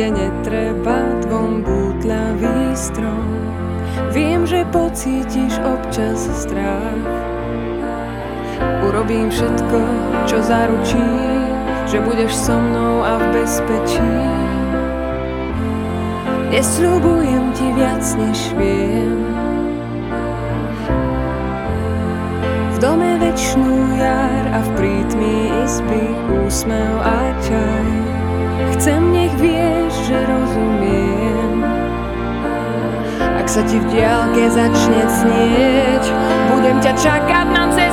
[0.00, 0.96] Kde netreba
[1.28, 3.36] dvom bútľavý strom.
[4.16, 7.04] Viem, že pocítiš občas strach.
[8.80, 9.80] Urobím všetko,
[10.24, 11.10] čo zaručí,
[11.84, 14.16] že budeš so mnou a v bezpečí.
[16.48, 19.20] Nesľubujem ti viac, než viem.
[22.72, 26.08] V dome večnú jar a v prítmi izby
[26.40, 28.19] úsmev a čaj.
[28.80, 31.60] Chcem, nech vieš, že rozumiem.
[33.20, 36.04] Ak sa ti v diálke začne snieť,
[36.48, 37.89] budem ťa čakať na ceste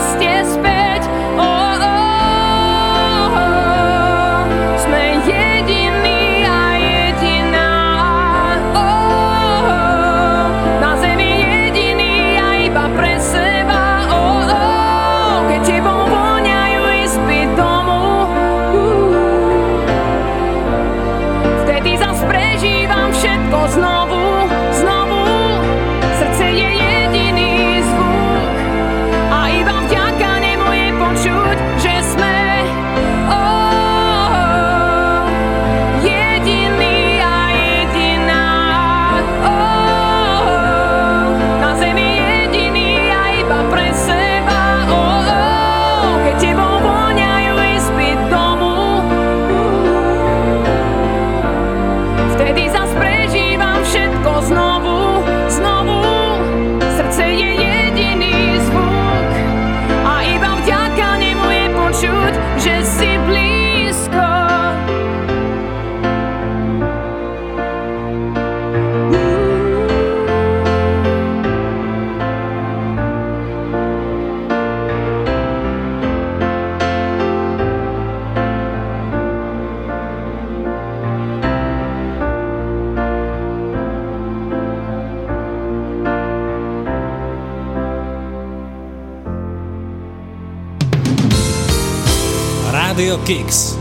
[92.88, 93.76] Rádio Kix.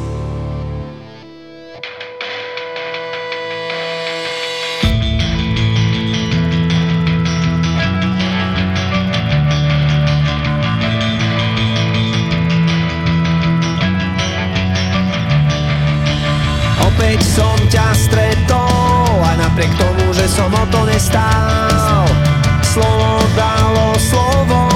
[16.83, 22.11] Opäť som ťa stretol a napriek tomu, že som o to nestál
[22.67, 24.67] Slovo dalo slovo,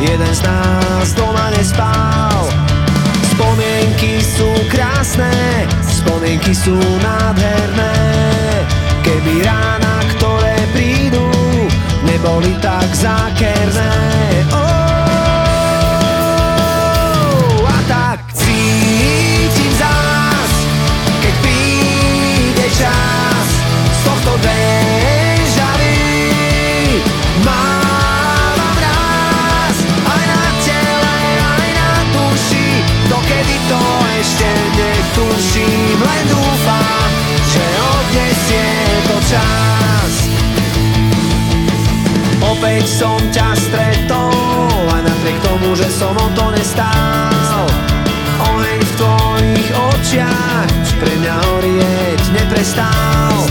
[0.00, 2.27] jeden z nás doma nespal
[3.38, 5.30] Spomienky sú krásne,
[5.86, 7.94] spomienky sú nádherné.
[9.06, 11.22] Keby rána, ktoré prídu,
[12.02, 13.94] neboli tak zákerné.
[14.50, 14.67] Oh,
[42.58, 44.34] Opäť som ťa stretol
[44.90, 47.70] a napriek tomu, že som o to nestál
[48.42, 50.66] Oheň v tvojich očiach
[50.98, 53.47] pre mňa horieť neprestal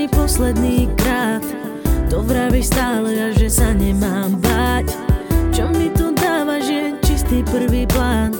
[0.00, 1.44] mi posledný krát.
[2.08, 4.96] To vravíš stále a že sa nemám báť.
[5.52, 8.32] Čo mi tu dáva, že čistý prvý plán.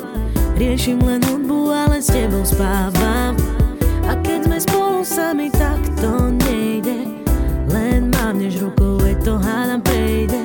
[0.57, 3.37] Riešim len hudbu, ale s tebou spávam.
[4.09, 7.13] A keď sme spolu sami, tak to nejde.
[7.69, 10.41] Len mávneš rukou, veď to hádam prejde.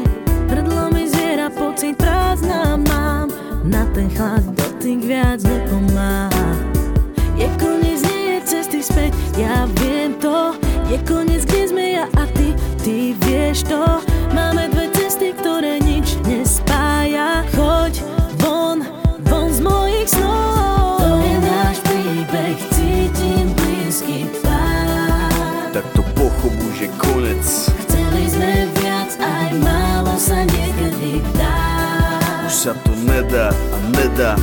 [0.51, 3.31] Hrdlo mi zviera, pocit prázdna mám.
[3.63, 6.34] Na ten chlad dotyk viac nepomáha
[11.05, 12.51] koniec, kde sme ja a ty,
[12.81, 13.81] ty vieš to.
[14.33, 17.45] Máme dve cesty, ktoré nič nespája.
[17.53, 18.01] Choď
[18.41, 18.83] von,
[19.29, 20.99] von z mojich snov.
[20.99, 27.45] To je náš príbeh, cítim blízky pád Tak to pochopu, že konec.
[27.85, 28.51] Chceli sme
[28.81, 31.61] viac, aj málo sa niekedy dá.
[32.49, 34.33] Už sa to nedá a nedá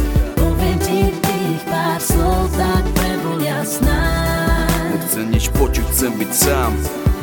[6.32, 6.72] počuť, chcem byť sám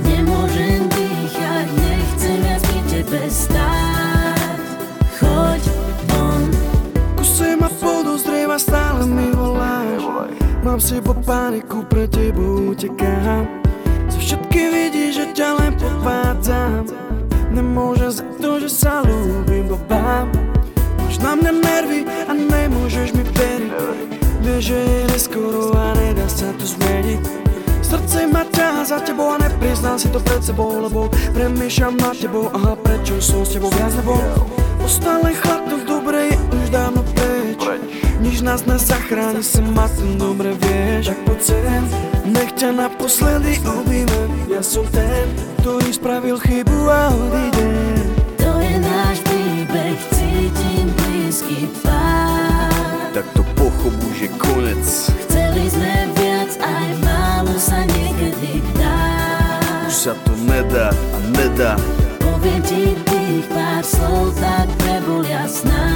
[0.05, 4.59] Nemôžem dýchať, nechcem viac pri tebe stáť.
[5.19, 5.61] Choď
[6.13, 6.43] von.
[7.17, 10.01] Kuse ma podozrieva, stále mi voláš.
[10.63, 13.47] Mám v sebo paniku, pre tebou utekám.
[14.07, 16.85] Zo všetky vidíš, že ťa len podvádzam
[17.53, 20.29] Nemôžem za to, že sa ľúbim babám
[21.05, 23.73] Máš na mňa nervy a nemôžeš mi veriť.
[24.41, 27.38] Vieš, že je neskoro a nedá sa to zmeniť
[27.89, 32.45] Srdce ma ťaha za tebou a nepriznám si to pred sebou Lebo premýšľam nad tebou,
[32.53, 34.21] aha prečo som s tebou viac nebol
[34.85, 37.61] Ostal len chlad, to dobre je už dávno preč.
[38.21, 41.11] Nič nás nezachráni, si ma tu dobre vieš.
[41.11, 41.83] Tak poď sem,
[42.29, 45.29] nech ťa naposledy objímem Ja som ten,
[45.61, 48.05] ktorý spravil chybu a odídem
[48.37, 54.85] To je náš príbeh, cítim blízky pád Tak to pochopu, že konec.
[55.25, 56.08] Chceli sme
[60.39, 61.75] Nedá a nedá
[62.19, 65.87] Poviem ti tých pár slov, tak prebol jasná.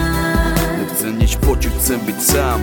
[0.76, 2.60] Nechcem nič počuť, chcem byť sám.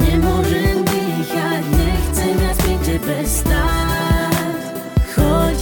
[0.00, 4.60] Nemôžem dýchať, nechcem viac pri tebe stáť.
[5.12, 5.58] Choď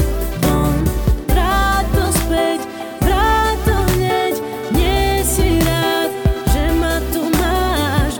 [0.46, 0.78] von,
[1.26, 2.60] vráť to späť,
[3.02, 4.34] vráť to hneď.
[4.70, 6.10] Nie si rád,
[6.54, 8.12] že ma tu máš.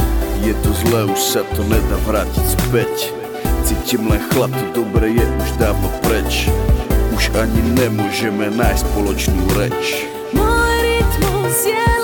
[0.43, 2.95] Je to zlé, už sa to nedá vrátiť späť.
[3.63, 6.51] Cítim len chlad, to dobre je už dávno preč
[7.17, 10.05] Už ani nemôžeme nájsť spoločnú reč.
[10.37, 11.96] Môj rytmus je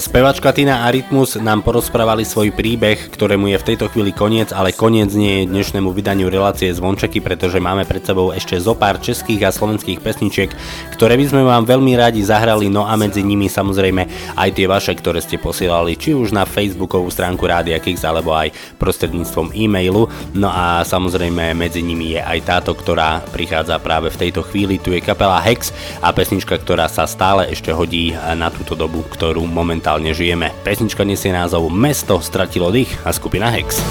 [0.00, 4.72] Spevačka Tina a Rytmus nám porozprávali svoj príbeh, ktorému je v tejto chvíli koniec, ale
[4.72, 9.44] koniec nie je dnešnému vydaniu relácie Zvončeky, pretože máme pred sebou ešte zo pár českých
[9.44, 10.56] a slovenských pesničiek,
[10.96, 14.96] ktoré by sme vám veľmi radi zahrali, no a medzi nimi samozrejme aj tie vaše,
[14.96, 20.08] ktoré ste posielali, či už na facebookovú stránku Rádia Kix, alebo aj prostredníctvom e-mailu.
[20.32, 24.80] No a samozrejme medzi nimi je aj táto, ktorá prichádza práve v tejto chvíli.
[24.80, 29.44] Tu je kapela Hex a pesnička, ktorá sa stále ešte hodí na túto dobu, ktorú
[29.44, 30.54] momentálne žijeme.
[30.62, 33.82] Pesnička nesie názov Mesto stratilo dých a skupina Hex.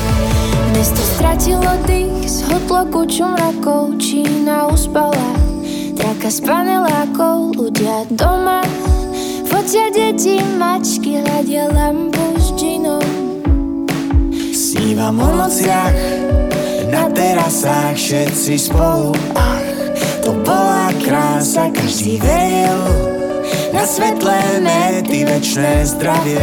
[0.72, 5.36] Mesto stratilo dých, zhodlo kuču mrakov, Čína uspala,
[6.00, 8.64] traka z panelákov, ľudia doma,
[9.50, 13.08] fotia deti, mačky, hľadia lampu s džinom.
[14.56, 16.00] Snívam o nociach,
[16.88, 19.68] na terasách všetci spolu, ach,
[20.24, 23.09] to bola krása, každý veril
[23.80, 23.86] Na
[25.02, 26.40] ti već večné zdravje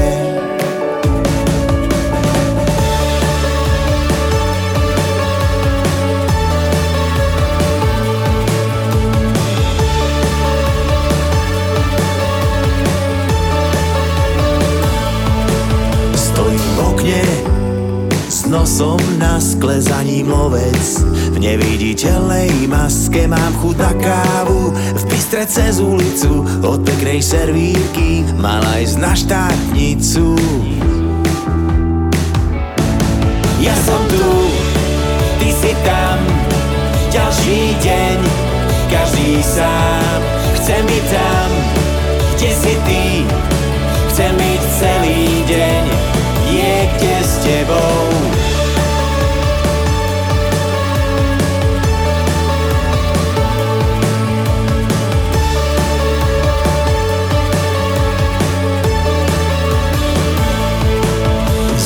[18.67, 24.75] s nosom na skle za ním lovec V neviditeľnej maske mám chuť na kávu.
[24.75, 30.35] V bystre cez ulicu od peknej servírky Mala ísť na štátnicu.
[33.63, 34.51] Ja som tu,
[35.39, 36.19] ty si tam.
[37.15, 38.19] Ďalší deň,
[38.91, 40.19] každý sám.
[40.59, 41.49] Chcem byť tam,
[42.35, 43.05] kde si ty.
[44.11, 45.83] Chcem byť celý deň
[46.51, 48.36] niekde s tebou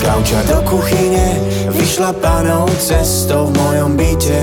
[0.01, 1.36] Z gauča do kuchyne
[1.77, 4.40] vyšla panou cestou v mojom byte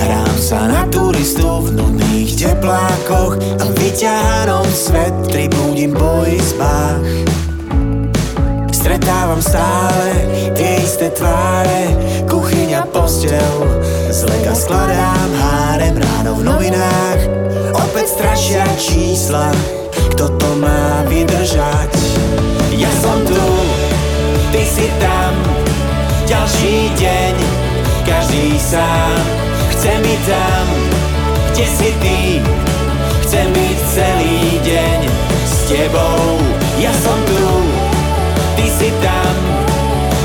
[0.00, 7.04] Hrám sa na turistu v nudných teplákoch a vyťahanom svet pribúdim po izbách.
[8.72, 10.16] Stretávam stále
[10.56, 11.92] tie isté tváre,
[12.24, 13.68] kuchyňa, postel,
[14.08, 17.20] z leka skladám hárem ráno v novinách.
[17.76, 19.52] Opäť strašia čísla,
[20.16, 21.92] kto to má vydržať.
[22.72, 23.55] Ja som tu,
[25.00, 25.32] tam,
[26.26, 27.34] ďalší deň,
[28.06, 29.18] každý sám.
[29.70, 30.64] Chce mi tam,
[31.52, 32.20] kde si ty,
[33.26, 34.98] chcem byť celý deň
[35.46, 36.38] s tebou.
[36.78, 37.46] Ja som tu,
[38.56, 39.34] ty si tam,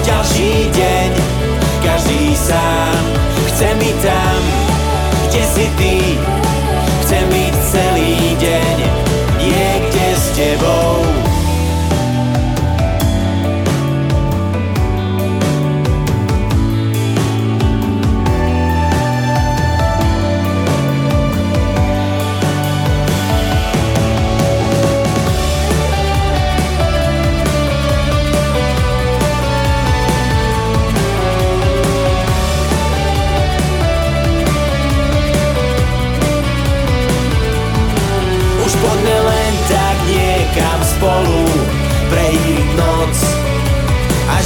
[0.04, 1.10] ďalší deň,
[1.84, 3.02] každý sám.
[3.52, 4.40] Chce mi tam,
[5.30, 5.96] kde si ty,
[7.06, 7.51] chcem byť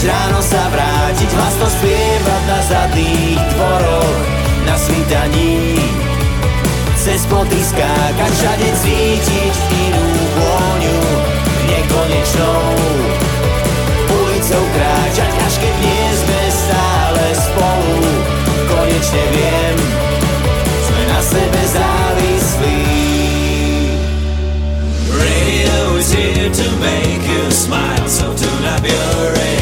[0.05, 4.17] ráno sa vrátiť Hlasno spievať na zadných dvoroch
[4.69, 5.81] Na svítaní.
[6.97, 10.05] Cez ploty skákať Všade cítiť inú
[10.37, 10.99] vôňu
[11.65, 12.65] Nekonečnou.
[14.05, 17.97] Ulicou kráčať Až keď nie sme stále spolu.
[18.69, 19.77] Konečne viem
[20.85, 22.81] Sme na sebe závislí.
[25.15, 29.54] Radio is here to make you smile, so tune up your radio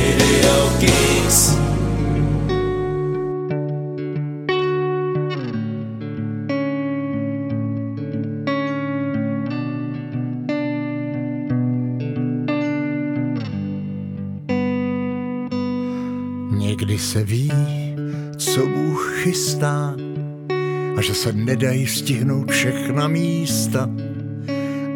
[21.24, 23.90] se nedají stihnout všechna místa,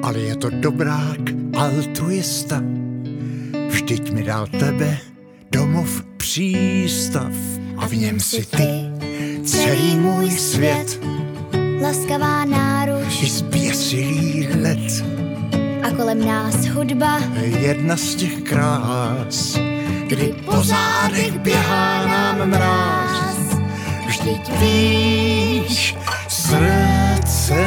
[0.03, 1.19] ale je to dobrák
[1.55, 2.61] altruista.
[3.69, 4.97] Vždyť mi dal tebe
[5.51, 7.31] domov přístav
[7.77, 8.67] a v něm si ty
[9.43, 10.99] celý můj svět
[11.81, 15.05] Laskavá náruč i zběsilý let.
[15.83, 19.59] a kolem nás hudba Jedna z těch krás,
[20.07, 23.37] kdy po zádech běhá nám mráz.
[24.07, 25.95] Vždyť víš,
[26.47, 27.65] srdce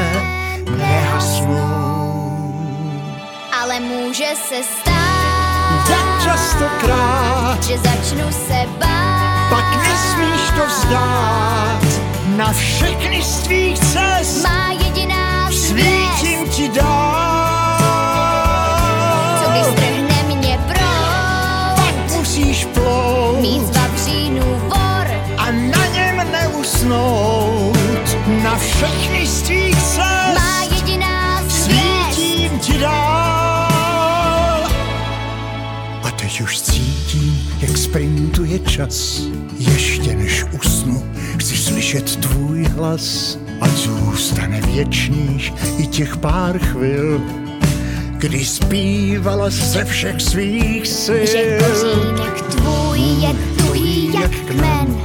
[0.77, 2.01] nehasnou.
[3.61, 11.83] Ale může se stát Tak častokrát Že začnu se bát pak nesmíš to vzdát.
[12.37, 17.40] Na všechny z tvých cest Má jediná svítím ti dál.
[28.81, 34.65] Všechny z tvých cest Má jediná svítím ti dál.
[36.03, 39.23] A teď už cítím, jak sprintuje čas.
[39.59, 41.05] Ještě než usnu,
[41.39, 43.39] chci slyšet tvůj hlas.
[43.61, 47.21] Ať zůstane věčných i těch pár chvil,
[48.19, 51.27] kdy zpívala ze všech svých sil.
[51.27, 54.97] Že kořínek tvůj je tuhý jak kmen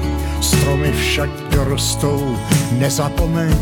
[0.42, 2.36] Stromy však dorostou,
[2.72, 3.56] nezapomeň.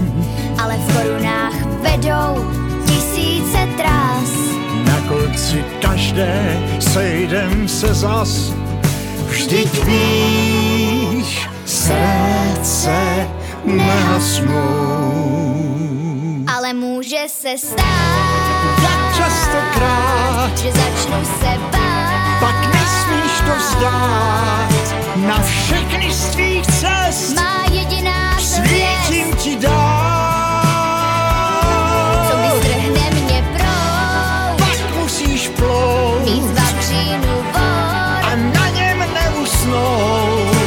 [0.57, 1.53] Ale v korunách
[1.85, 2.41] vedou
[2.89, 4.29] tisíce trás
[4.85, 8.53] Na konci každé sejdem se zas.
[9.29, 13.27] Vždyť víš, srdce
[13.65, 14.73] nehasnou.
[16.47, 18.43] Ale může se stát
[18.83, 21.93] Jak častokrát Že začnu se bát
[22.43, 24.72] pak nesmíš to vzdát.
[25.15, 30.63] Na všechny z tvých cest Má jediná svítím ti dál.
[32.29, 40.57] Co by strhne mě proud Pak musíš plout vavřínu vor a na něm neusnout.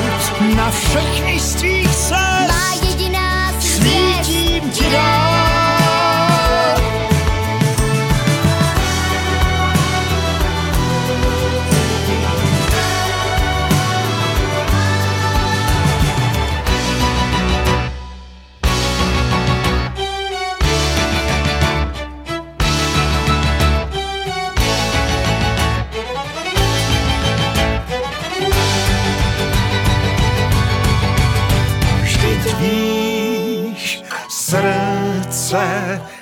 [0.57, 5.26] Na všechny z tvých cest Má jediná svítím ti dál.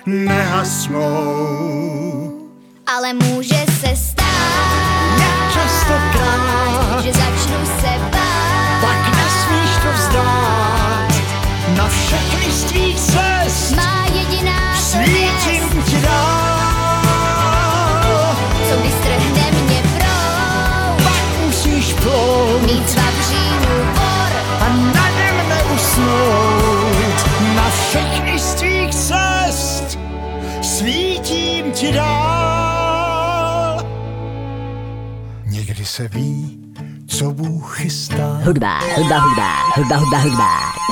[0.07, 1.01] Nehasnou.
[2.87, 3.74] Ale může
[35.95, 36.59] se ví,
[37.07, 38.41] co Bůh chystá.
[38.45, 40.84] Hudba, hudba, hudba, hudba, hudba, hudba.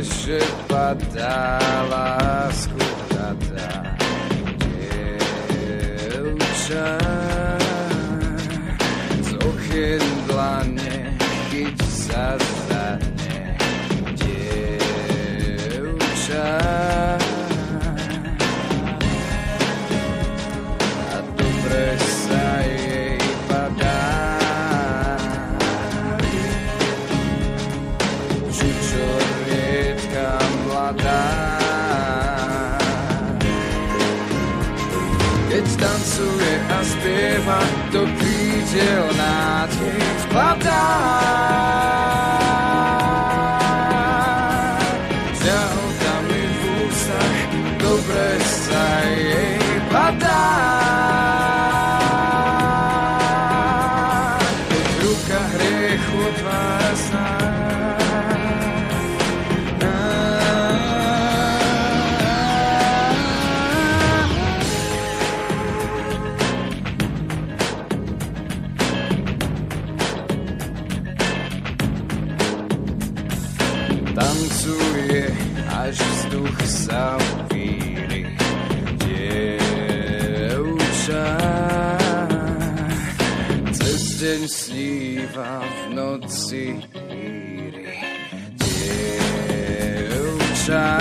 [0.00, 1.60] Zveše padá
[1.92, 2.80] lásku
[3.12, 3.84] hľadá
[4.64, 6.16] dievča.
[9.20, 11.12] Z okien dlane,
[11.52, 13.60] keď sa zadne
[14.16, 15.20] dievča.
[38.70, 41.09] till I tears pop down.
[86.50, 88.02] Noci hýri.
[89.70, 90.99] Dievča a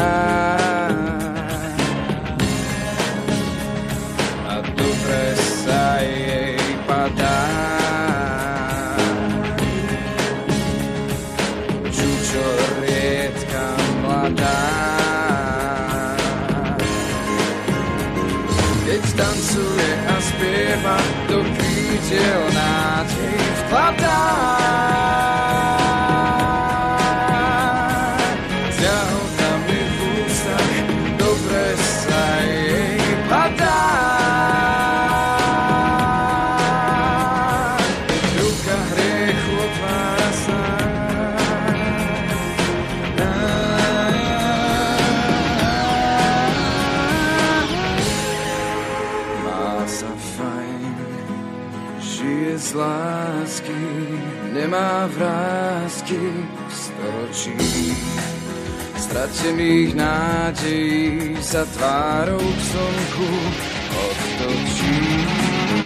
[59.40, 63.30] Stratených nádejí sa tvárou k slnku.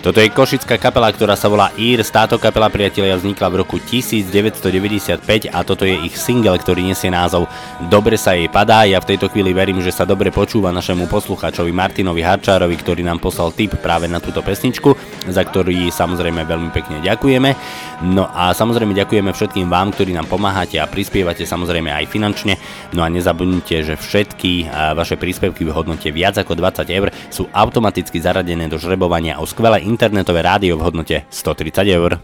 [0.03, 2.11] Toto je košická kapela, ktorá sa volá Ears.
[2.11, 7.47] Táto kapela priatelia vznikla v roku 1995 a toto je ich single, ktorý nesie názov
[7.88, 8.84] Dobre sa jej padá.
[8.84, 13.23] Ja v tejto chvíli verím, že sa dobre počúva našemu poslucháčovi Martinovi Harčárovi, ktorý nám
[13.23, 14.91] poslal tip práve na túto pesničku,
[15.31, 17.55] za ktorý samozrejme veľmi pekne ďakujeme.
[18.03, 22.59] No a samozrejme ďakujeme všetkým vám, ktorí nám pomáhate a prispievate samozrejme aj finančne.
[22.91, 24.67] No a nezabudnite, že všetky
[24.99, 29.93] vaše príspevky v hodnote viac ako 20 eur sú automaticky zaradené do žrebovania o skvelé
[29.94, 32.20] internetové rádio v hodnote 130 eur.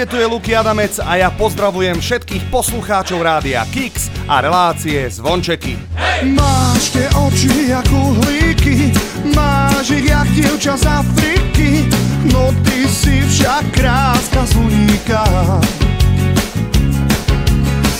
[0.00, 5.76] Ahojte, tu je Luky Adamec a ja pozdravujem všetkých poslucháčov rádia Kix a relácie Zvončeky.
[6.24, 8.96] Máš tie oči jak uhlíky,
[9.36, 11.84] máš ich jak dievča z Afriky,
[12.32, 15.20] no ty si však kráska z uníka.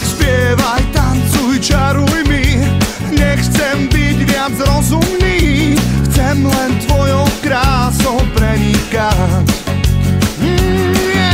[0.01, 2.64] Spievaj, tancuj, čaruj mi,
[3.12, 5.77] nechcem byť viac rozumný,
[6.09, 9.44] chcem len tvojou krásou prenikať.
[10.40, 11.30] Mm, yeah.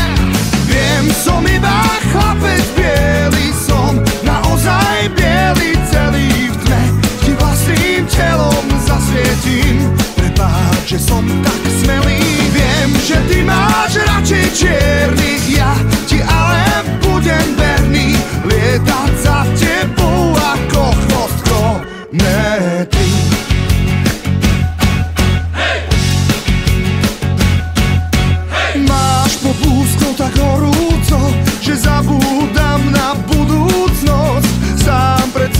[1.16, 1.80] Som iba
[2.12, 6.82] chlapec biely, som naozaj biely celý v tme.
[7.24, 12.20] Ti vlastným telom zasvietím, prepáč, že som tak smelý.
[12.52, 15.72] Viem, že ty máš radšej čiernych, ja
[16.06, 16.62] ti ale
[17.02, 18.14] budem verný.
[18.46, 19.05] Lietať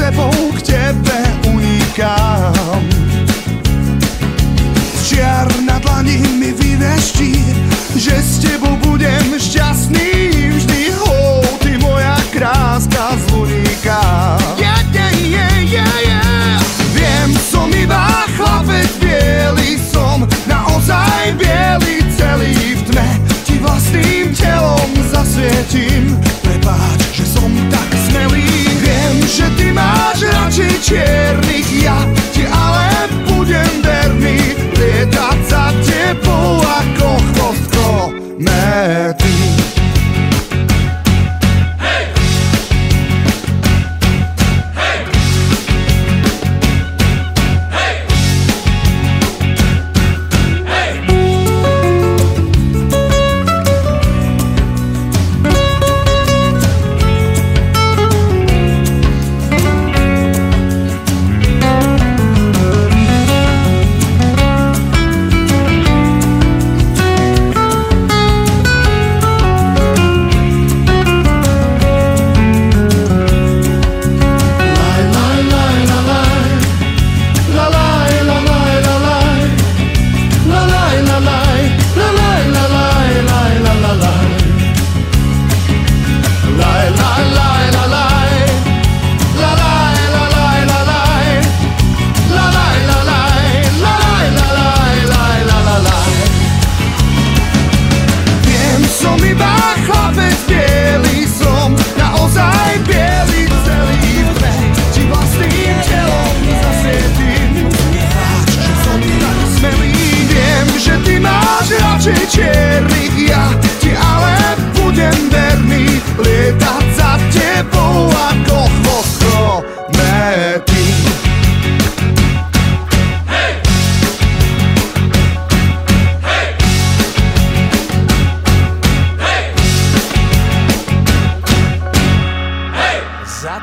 [0.07, 1.19] sebou k tebe
[1.51, 2.79] unikám.
[5.03, 7.35] Čiar na dlani mi vyveští,
[7.99, 10.95] že s tebou budem šťastný vždy.
[11.11, 13.99] Oh, ty moja kráska z unika.
[14.63, 16.55] Yeah, yeah, yeah, yeah, yeah.
[16.95, 23.09] Viem, som iba chlapec biely, som naozaj biely celý v tme.
[23.43, 26.15] Ti vlastným telom zasvietím,
[26.47, 27.06] prepáč,
[30.17, 32.01] máš radšej čiernych, ja
[32.33, 32.89] ti ale
[33.29, 34.57] budem verný.
[34.73, 37.46] Lietať za tebou ako chvostko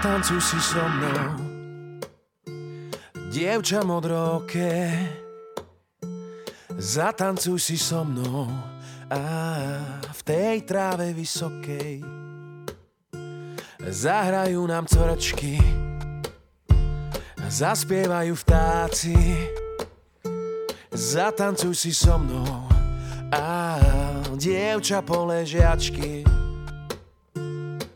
[0.04, 1.32] Zatancuj si so mnou.
[3.32, 5.00] Dievča modroké
[6.76, 8.52] Zatancuj si so mnou.
[9.08, 9.24] A
[10.04, 12.04] v tej tráve vysokej
[13.80, 15.56] Zahrajú nám coračky
[17.48, 19.16] Zaspievajú vtáci.
[20.92, 22.68] Zatancuj si so mnou.
[23.32, 23.80] A
[24.36, 26.43] dievča poležiačky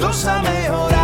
[0.00, 0.97] oh, až do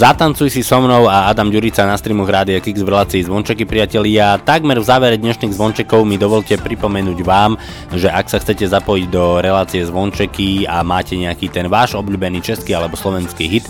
[0.00, 4.40] Zatancuj si so mnou a Adam Ďurica na streamoch Rádia Kix v relácii Zvončeky priatelia.
[4.40, 7.60] Takmer v závere dnešných Zvončekov mi dovolte pripomenúť vám,
[7.92, 12.72] že ak sa chcete zapojiť do relácie Zvončeky a máte nejaký ten váš obľúbený český
[12.72, 13.68] alebo slovenský hit,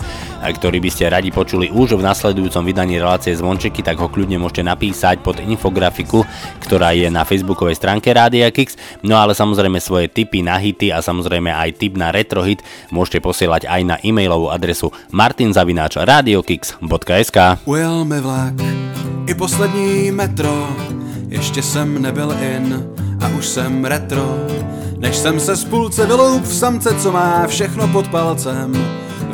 [0.49, 4.65] ktorý by ste radi počuli už v nasledujúcom vydaní relácie Zvončeky, tak ho kľudne môžete
[4.65, 6.25] napísať pod infografiku,
[6.65, 8.73] ktorá je na facebookovej stránke Rádia Kix.
[9.05, 13.69] No ale samozrejme svoje tipy na hity a samozrejme aj tip na retrohit môžete posielať
[13.69, 17.37] aj na e-mailovú adresu martinzavináč radiokix.sk
[17.69, 18.57] Ujel mi vlak
[19.27, 20.69] i poslední metro,
[21.29, 22.83] ještě jsem nebyl in
[23.23, 24.35] a už jsem retro.
[24.97, 28.73] Než jsem se z půlce vyloup v samce, co má všechno pod palcem.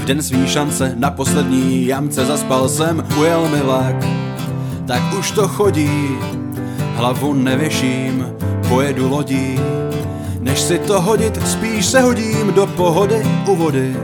[0.07, 3.95] Den svý šance na poslední jamce zaspal jsem, ujel mi vlak.
[4.87, 6.09] Tak už to chodí,
[6.95, 8.25] hlavu nevěším,
[8.69, 9.59] pojedu lodí.
[10.39, 13.95] Než si to hodit, spíš se hodím do pohody u vody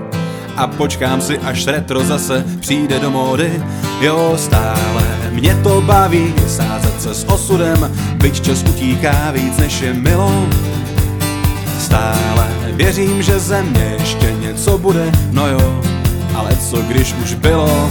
[0.58, 3.64] a počkám si, až retro zase přijde do módy.
[4.02, 9.94] Jo, stále mě to baví, sázet se s osudem, byť čas utíká víc než je
[9.94, 10.32] milo.
[11.94, 15.82] Stále věřím, že ze mě ještě něco bude, no jo,
[16.36, 17.90] ale co když už bylo?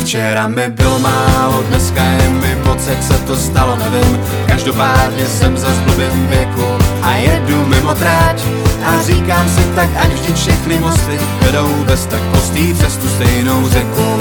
[0.00, 4.20] Včera mi bylo málo, dneska je mi moc, jak se to stalo, nevím.
[4.46, 6.66] Každopádně jsem za blbým věku
[7.02, 8.42] a jedu mimo tráť
[8.86, 13.68] a říkám si tak, ať vždy všechny mosty vedou bez tak postý přes tu stejnou
[13.68, 14.18] řeku.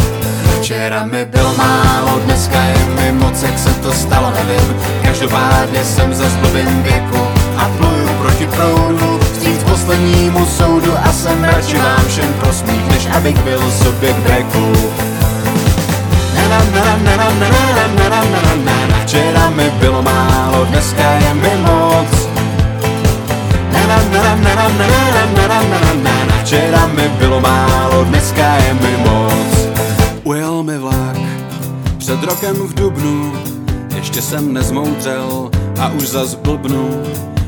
[0.60, 4.76] Včera mi bylo málo, dneska je mi moc, jak se to stalo, nevím.
[5.03, 7.24] Každopádně jsem za blbým věku
[7.65, 13.37] a pluju proti proudu, vstříc poslednímu soudu a jsem radši vám všem prosmích, než abych
[13.37, 14.73] byl sobě k breku.
[19.03, 22.29] Včera mi bylo málo, dneska je mi moc.
[26.43, 29.67] Včera mi bylo málo, dneska je mi moc.
[30.23, 31.17] Ujel mi vlak
[31.97, 33.33] před rokem v Dubnu,
[33.95, 37.03] ještě jsem nezmoudřel a už zas blbnu.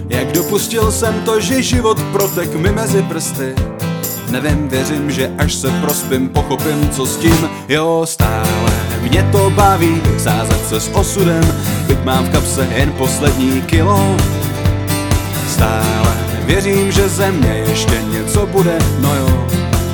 [0.09, 3.55] Jak dopustil jsem to, že život protek mi mezi prsty.
[4.29, 8.71] Nevím, věřím, že až se prospím, pochopím, co s tím, jo, stále
[9.01, 11.43] Mě to baví sázet se s osudem,
[11.87, 14.17] byť mám v kapse jen poslední kilo.
[15.49, 16.13] Stále
[16.45, 19.47] věřím, že ze mě ještě něco bude, no jo,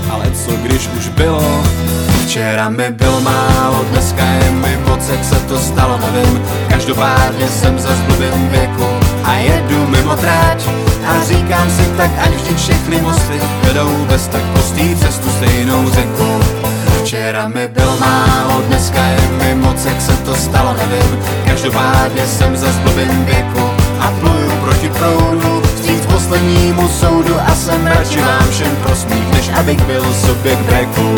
[0.09, 1.63] ale co když už bylo?
[2.25, 6.41] Včera mi bylo málo, dneska je mi moc, jak se to stalo, nevím.
[6.69, 10.67] Každopádně jsem za blbým věku a jedu mimo tráť.
[11.07, 15.89] A říkám si tak, ať vždy všechny mosty vedou bez tak prostý přes tu stejnou
[15.89, 16.39] řeku.
[17.03, 21.19] Včera mi bylo málo, dneska je mi moc, jak se to stalo, nevím.
[21.45, 23.69] Každopádně jsem za blbým věku
[23.99, 29.81] a pluju proti proudu vstříc poslednímu soudu a jsem radši vám všem prosmích, než abych
[29.81, 31.15] byl sobě k breku.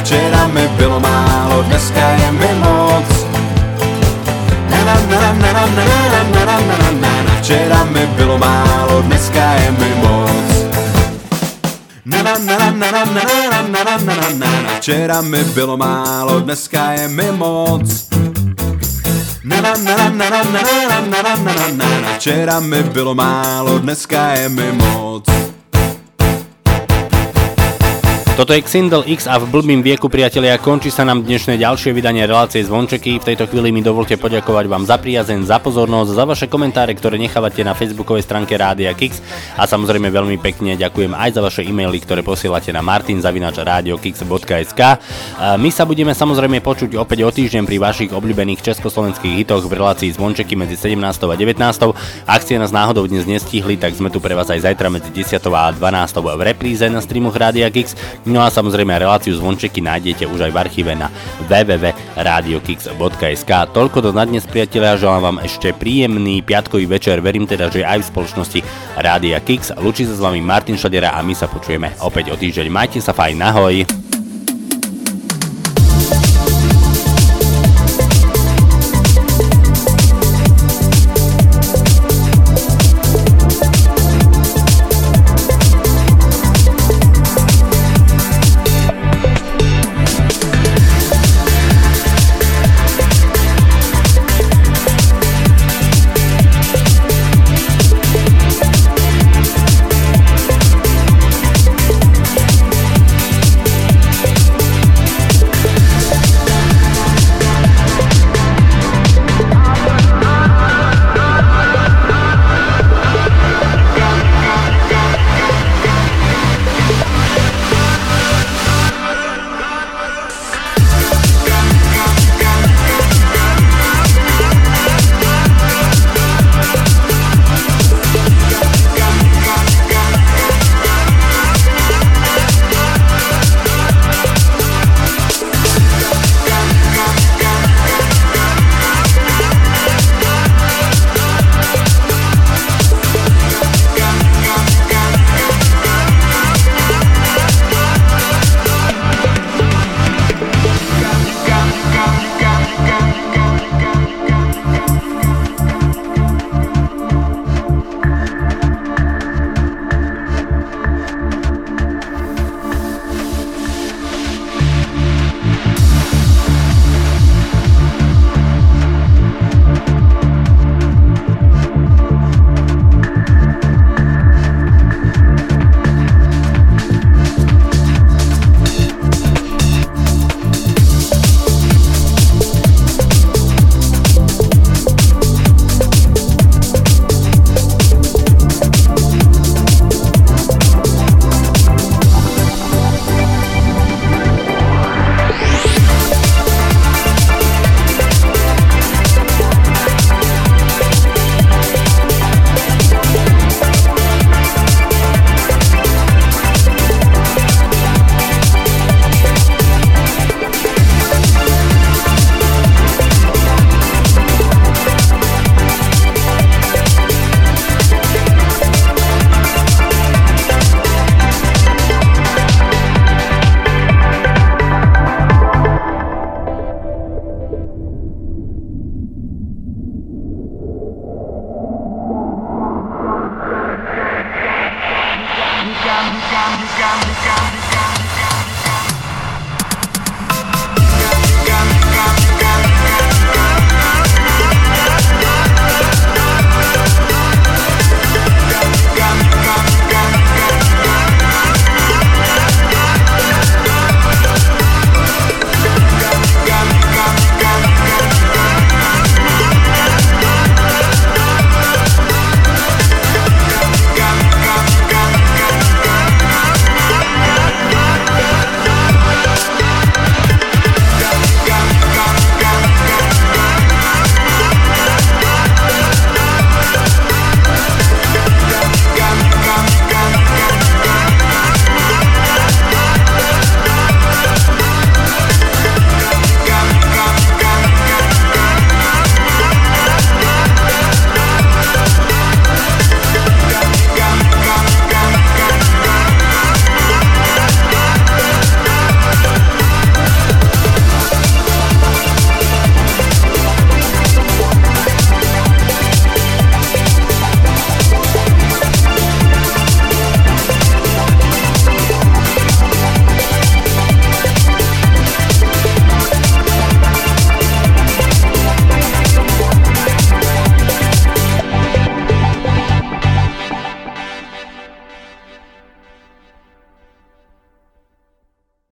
[0.00, 3.17] Včera mi bylo málo, dneska je mi moc.
[7.40, 10.30] Včera mi bylo málo, dneska je mi moc.
[14.78, 18.08] Včera mi bylo málo, dneska je mi moc.
[22.16, 25.47] Včera mi bylo málo, dneska je mi moc.
[28.38, 32.22] Toto je Xindel X a v blbým vieku, priatelia, končí sa nám dnešné ďalšie vydanie
[32.22, 33.18] relácie Zvončeky.
[33.18, 37.18] V tejto chvíli mi dovolte poďakovať vám za priazeň, za pozornosť, za vaše komentáre, ktoré
[37.18, 39.18] nechávate na facebookovej stránke Rádia Kix
[39.58, 44.80] a samozrejme veľmi pekne ďakujem aj za vaše e-maily, ktoré posielate na martinzavinačradiokix.sk.
[45.58, 50.14] My sa budeme samozrejme počuť opäť o týždeň pri vašich obľúbených československých hitoch v relácii
[50.14, 51.26] Zvončeky medzi 17.
[51.26, 51.58] a 19.
[52.22, 55.42] Ak ste nás náhodou dnes nestihli, tak sme tu pre vás aj zajtra medzi 10.
[55.42, 56.22] a 12.
[56.22, 57.98] v repríze na streamoch Rádia Kix.
[58.28, 61.08] No a samozrejme reláciu zvončeky nájdete už aj v archíve na
[61.48, 63.52] www.radiokix.sk.
[63.72, 68.04] Toľko to na dnes priatelia, želám vám ešte príjemný piatkový večer, verím teda, že aj
[68.04, 68.60] v spoločnosti
[69.00, 69.72] Rádia Kix.
[69.80, 72.68] Lučí sa s vami Martin Šadera a my sa počujeme opäť o týždeň.
[72.68, 74.07] Majte sa fajn, ahoj!